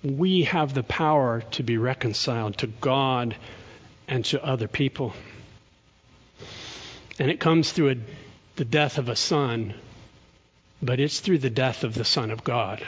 We 0.02 0.44
have 0.44 0.74
the 0.74 0.82
power 0.82 1.42
to 1.52 1.62
be 1.62 1.78
reconciled 1.78 2.58
to 2.58 2.66
God 2.66 3.36
and 4.08 4.24
to 4.26 4.44
other 4.44 4.68
people. 4.68 5.14
And 7.18 7.30
it 7.30 7.40
comes 7.40 7.72
through 7.72 7.90
a, 7.90 7.96
the 8.56 8.64
death 8.64 8.98
of 8.98 9.08
a 9.08 9.16
son, 9.16 9.74
but 10.82 11.00
it's 11.00 11.20
through 11.20 11.38
the 11.38 11.50
death 11.50 11.84
of 11.84 11.94
the 11.94 12.04
Son 12.04 12.30
of 12.30 12.44
God. 12.44 12.86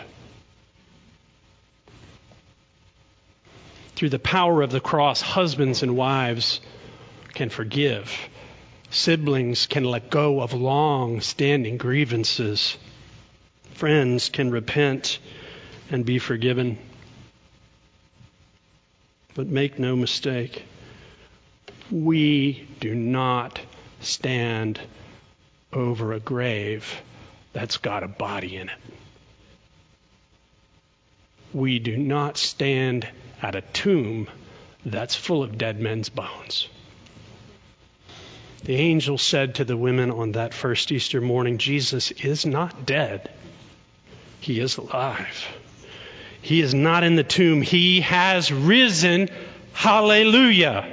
Through 3.96 4.10
the 4.10 4.18
power 4.18 4.62
of 4.62 4.70
the 4.70 4.80
cross, 4.80 5.20
husbands 5.20 5.82
and 5.82 5.96
wives 5.96 6.60
can 7.34 7.50
forgive. 7.50 8.12
Siblings 8.90 9.66
can 9.66 9.84
let 9.84 10.10
go 10.10 10.40
of 10.40 10.52
long 10.54 11.20
standing 11.20 11.78
grievances. 11.78 12.76
Friends 13.72 14.28
can 14.28 14.50
repent 14.50 15.18
and 15.90 16.04
be 16.04 16.18
forgiven. 16.18 16.78
But 19.34 19.48
make 19.48 19.78
no 19.78 19.96
mistake, 19.96 20.64
we 21.90 22.68
do 22.80 22.94
not 22.94 23.60
stand 24.00 24.80
over 25.72 26.12
a 26.12 26.20
grave 26.20 27.02
that's 27.52 27.78
got 27.78 28.02
a 28.02 28.08
body 28.08 28.56
in 28.56 28.68
it. 28.68 28.78
We 31.52 31.78
do 31.78 31.96
not 31.96 32.36
stand 32.36 33.08
at 33.40 33.54
a 33.54 33.62
tomb 33.62 34.28
that's 34.84 35.14
full 35.14 35.42
of 35.42 35.58
dead 35.58 35.80
men's 35.80 36.08
bones. 36.08 36.68
The 38.64 38.76
angel 38.76 39.18
said 39.18 39.56
to 39.56 39.64
the 39.64 39.76
women 39.76 40.10
on 40.10 40.32
that 40.32 40.52
first 40.52 40.92
Easter 40.92 41.20
morning, 41.20 41.58
Jesus 41.58 42.10
is 42.10 42.44
not 42.44 42.84
dead. 42.86 43.30
He 44.40 44.60
is 44.60 44.76
alive. 44.76 45.46
He 46.42 46.60
is 46.60 46.74
not 46.74 47.02
in 47.02 47.16
the 47.16 47.24
tomb. 47.24 47.62
He 47.62 48.00
has 48.02 48.52
risen. 48.52 49.28
Hallelujah. 49.72 50.86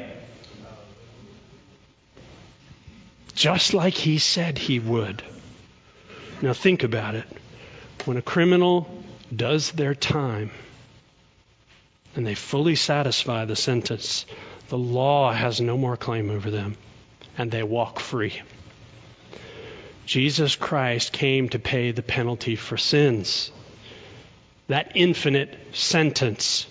Just 3.34 3.74
like 3.74 3.94
he 3.94 4.20
said 4.20 4.58
he 4.58 4.80
would. 4.80 5.22
Now 6.41 6.54
think 6.54 6.84
about 6.84 7.15
it. 7.15 7.26
When 8.06 8.17
a 8.17 8.21
criminal 8.21 8.88
does 9.36 9.71
their 9.71 9.95
time 9.95 10.52
and 12.15 12.26
they 12.26 12.36
fully 12.36 12.76
satisfy 12.76 13.45
the 13.45 13.56
sentence, 13.56 14.26
the 14.69 14.78
law 14.78 15.32
has 15.32 15.62
no 15.62 15.78
more 15.78 15.98
claim 15.98 16.30
over 16.30 16.52
them 16.52 16.78
and 17.38 17.52
they 17.52 17.63
walk 17.63 18.00
free. 18.00 18.41
Jesus 20.06 20.56
Christ 20.56 21.12
came 21.12 21.50
to 21.50 21.60
pay 21.60 21.91
the 21.91 22.04
penalty 22.04 22.56
for 22.56 22.78
sins. 22.78 23.52
That 24.67 24.91
infinite 24.95 25.58
sentence. 25.74 26.67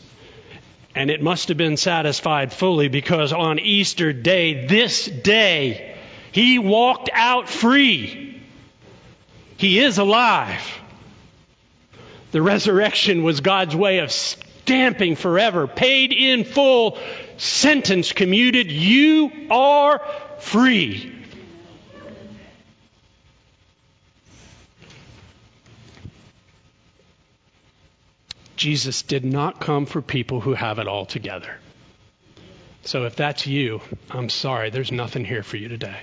And 0.95 1.11
it 1.11 1.23
must 1.23 1.49
have 1.49 1.57
been 1.57 1.77
satisfied 1.77 2.53
fully 2.53 2.89
because 2.89 3.33
on 3.33 3.59
Easter 3.59 4.13
Day, 4.13 4.67
this 4.67 5.07
day, 5.07 5.97
he 6.31 6.59
walked 6.59 7.11
out 7.13 7.49
free. 7.49 8.34
He 9.57 9.81
is 9.81 9.99
alive. 9.99 10.81
The 12.33 12.43
resurrection 12.43 13.23
was 13.23 13.41
God's 13.41 13.77
way 13.77 13.99
of 13.99 14.11
stamping 14.11 15.15
forever, 15.15 15.67
paid 15.67 16.13
in 16.13 16.45
full, 16.45 16.99
sentence 17.37 18.13
commuted. 18.13 18.71
You 18.73 19.31
are 19.51 20.01
free. 20.39 21.13
Jesus 28.57 29.03
did 29.03 29.25
not 29.25 29.61
come 29.61 29.85
for 29.85 30.01
people 30.01 30.41
who 30.41 30.55
have 30.55 30.79
it 30.79 30.89
all 30.89 31.05
together. 31.05 31.55
So 32.83 33.05
if 33.05 33.17
that's 33.17 33.47
you, 33.47 33.81
I'm 34.11 34.29
sorry, 34.29 34.71
there's 34.71 34.93
nothing 34.93 35.25
here 35.25 35.43
for 35.43 35.57
you 35.57 35.69
today. 35.69 36.01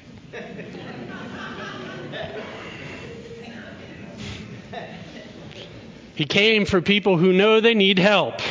He 6.21 6.27
came 6.27 6.65
for 6.65 6.81
people 6.81 7.17
who 7.17 7.33
know 7.33 7.61
they 7.61 7.73
need 7.73 7.97
help. 7.97 8.41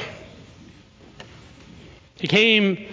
He 2.16 2.26
came 2.26 2.85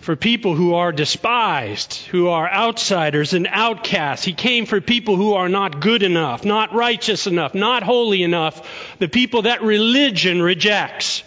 for 0.00 0.16
people 0.16 0.54
who 0.54 0.72
are 0.72 0.90
despised, 0.90 1.96
who 2.06 2.28
are 2.28 2.50
outsiders 2.50 3.34
and 3.34 3.46
outcasts. 3.46 4.24
He 4.24 4.32
came 4.32 4.64
for 4.64 4.80
people 4.80 5.16
who 5.16 5.34
are 5.34 5.50
not 5.50 5.80
good 5.80 6.02
enough, 6.02 6.46
not 6.46 6.72
righteous 6.72 7.26
enough, 7.26 7.54
not 7.54 7.82
holy 7.82 8.22
enough, 8.22 8.96
the 8.98 9.06
people 9.06 9.42
that 9.42 9.60
religion 9.60 10.40
rejects. 10.40 11.22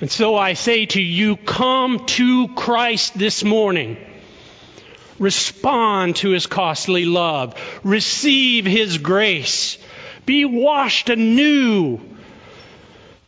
And 0.00 0.10
so 0.10 0.34
I 0.34 0.54
say 0.54 0.86
to 0.86 1.00
you, 1.00 1.36
come 1.36 2.06
to 2.06 2.48
Christ 2.56 3.16
this 3.16 3.44
morning. 3.44 3.98
Respond 5.20 6.16
to 6.16 6.30
his 6.30 6.48
costly 6.48 7.04
love. 7.04 7.54
Receive 7.84 8.64
his 8.66 8.98
grace. 8.98 9.78
Be 10.24 10.44
washed 10.44 11.08
anew 11.08 12.00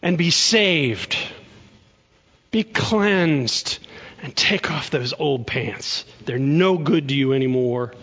and 0.02 0.16
be 0.16 0.30
saved. 0.30 1.16
Be 2.50 2.62
cleansed 2.62 3.78
and 4.22 4.34
take 4.36 4.70
off 4.70 4.90
those 4.90 5.12
old 5.12 5.46
pants. 5.46 6.04
They're 6.24 6.38
no 6.38 6.78
good 6.78 7.08
to 7.08 7.14
you 7.14 7.32
anymore. 7.32 7.94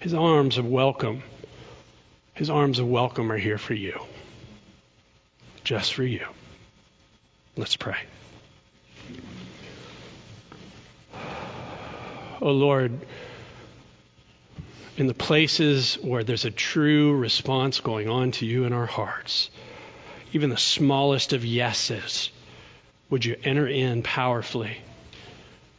His 0.00 0.14
arms 0.14 0.58
of 0.58 0.66
welcome, 0.66 1.22
his 2.34 2.50
arms 2.50 2.78
of 2.78 2.88
welcome 2.88 3.30
are 3.30 3.38
here 3.38 3.58
for 3.58 3.74
you. 3.74 4.00
Just 5.64 5.94
for 5.94 6.02
you. 6.02 6.26
Let's 7.56 7.76
pray. 7.76 7.98
Oh 12.40 12.50
Lord, 12.50 12.98
in 14.96 15.06
the 15.06 15.14
places 15.14 15.94
where 16.02 16.22
there's 16.22 16.44
a 16.44 16.50
true 16.50 17.14
response 17.14 17.80
going 17.80 18.08
on 18.08 18.30
to 18.32 18.46
you 18.46 18.64
in 18.64 18.72
our 18.72 18.86
hearts, 18.86 19.50
even 20.32 20.50
the 20.50 20.56
smallest 20.56 21.32
of 21.32 21.44
yeses, 21.44 22.30
would 23.08 23.24
you 23.24 23.36
enter 23.44 23.66
in 23.66 24.02
powerfully? 24.02 24.78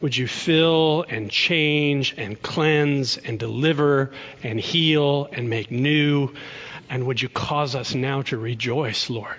Would 0.00 0.16
you 0.16 0.26
fill 0.26 1.04
and 1.08 1.30
change 1.30 2.14
and 2.16 2.40
cleanse 2.40 3.16
and 3.16 3.38
deliver 3.38 4.10
and 4.42 4.60
heal 4.60 5.28
and 5.32 5.48
make 5.48 5.70
new? 5.70 6.34
And 6.90 7.06
would 7.06 7.22
you 7.22 7.28
cause 7.28 7.74
us 7.74 7.94
now 7.94 8.22
to 8.22 8.36
rejoice, 8.36 9.08
Lord? 9.08 9.38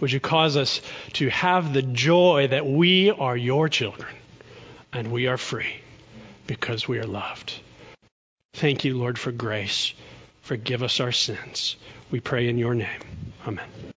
Would 0.00 0.12
you 0.12 0.20
cause 0.20 0.56
us 0.56 0.82
to 1.14 1.28
have 1.30 1.72
the 1.72 1.82
joy 1.82 2.48
that 2.48 2.66
we 2.66 3.10
are 3.10 3.36
your 3.36 3.68
children 3.68 4.14
and 4.92 5.12
we 5.12 5.28
are 5.28 5.38
free 5.38 5.76
because 6.46 6.86
we 6.86 6.98
are 6.98 7.06
loved? 7.06 7.54
Thank 8.54 8.84
you, 8.84 8.98
Lord, 8.98 9.18
for 9.18 9.32
grace. 9.32 9.94
Forgive 10.42 10.82
us 10.82 11.00
our 11.00 11.12
sins. 11.12 11.76
We 12.10 12.20
pray 12.20 12.48
in 12.48 12.58
your 12.58 12.74
name. 12.74 13.00
Amen. 13.46 13.66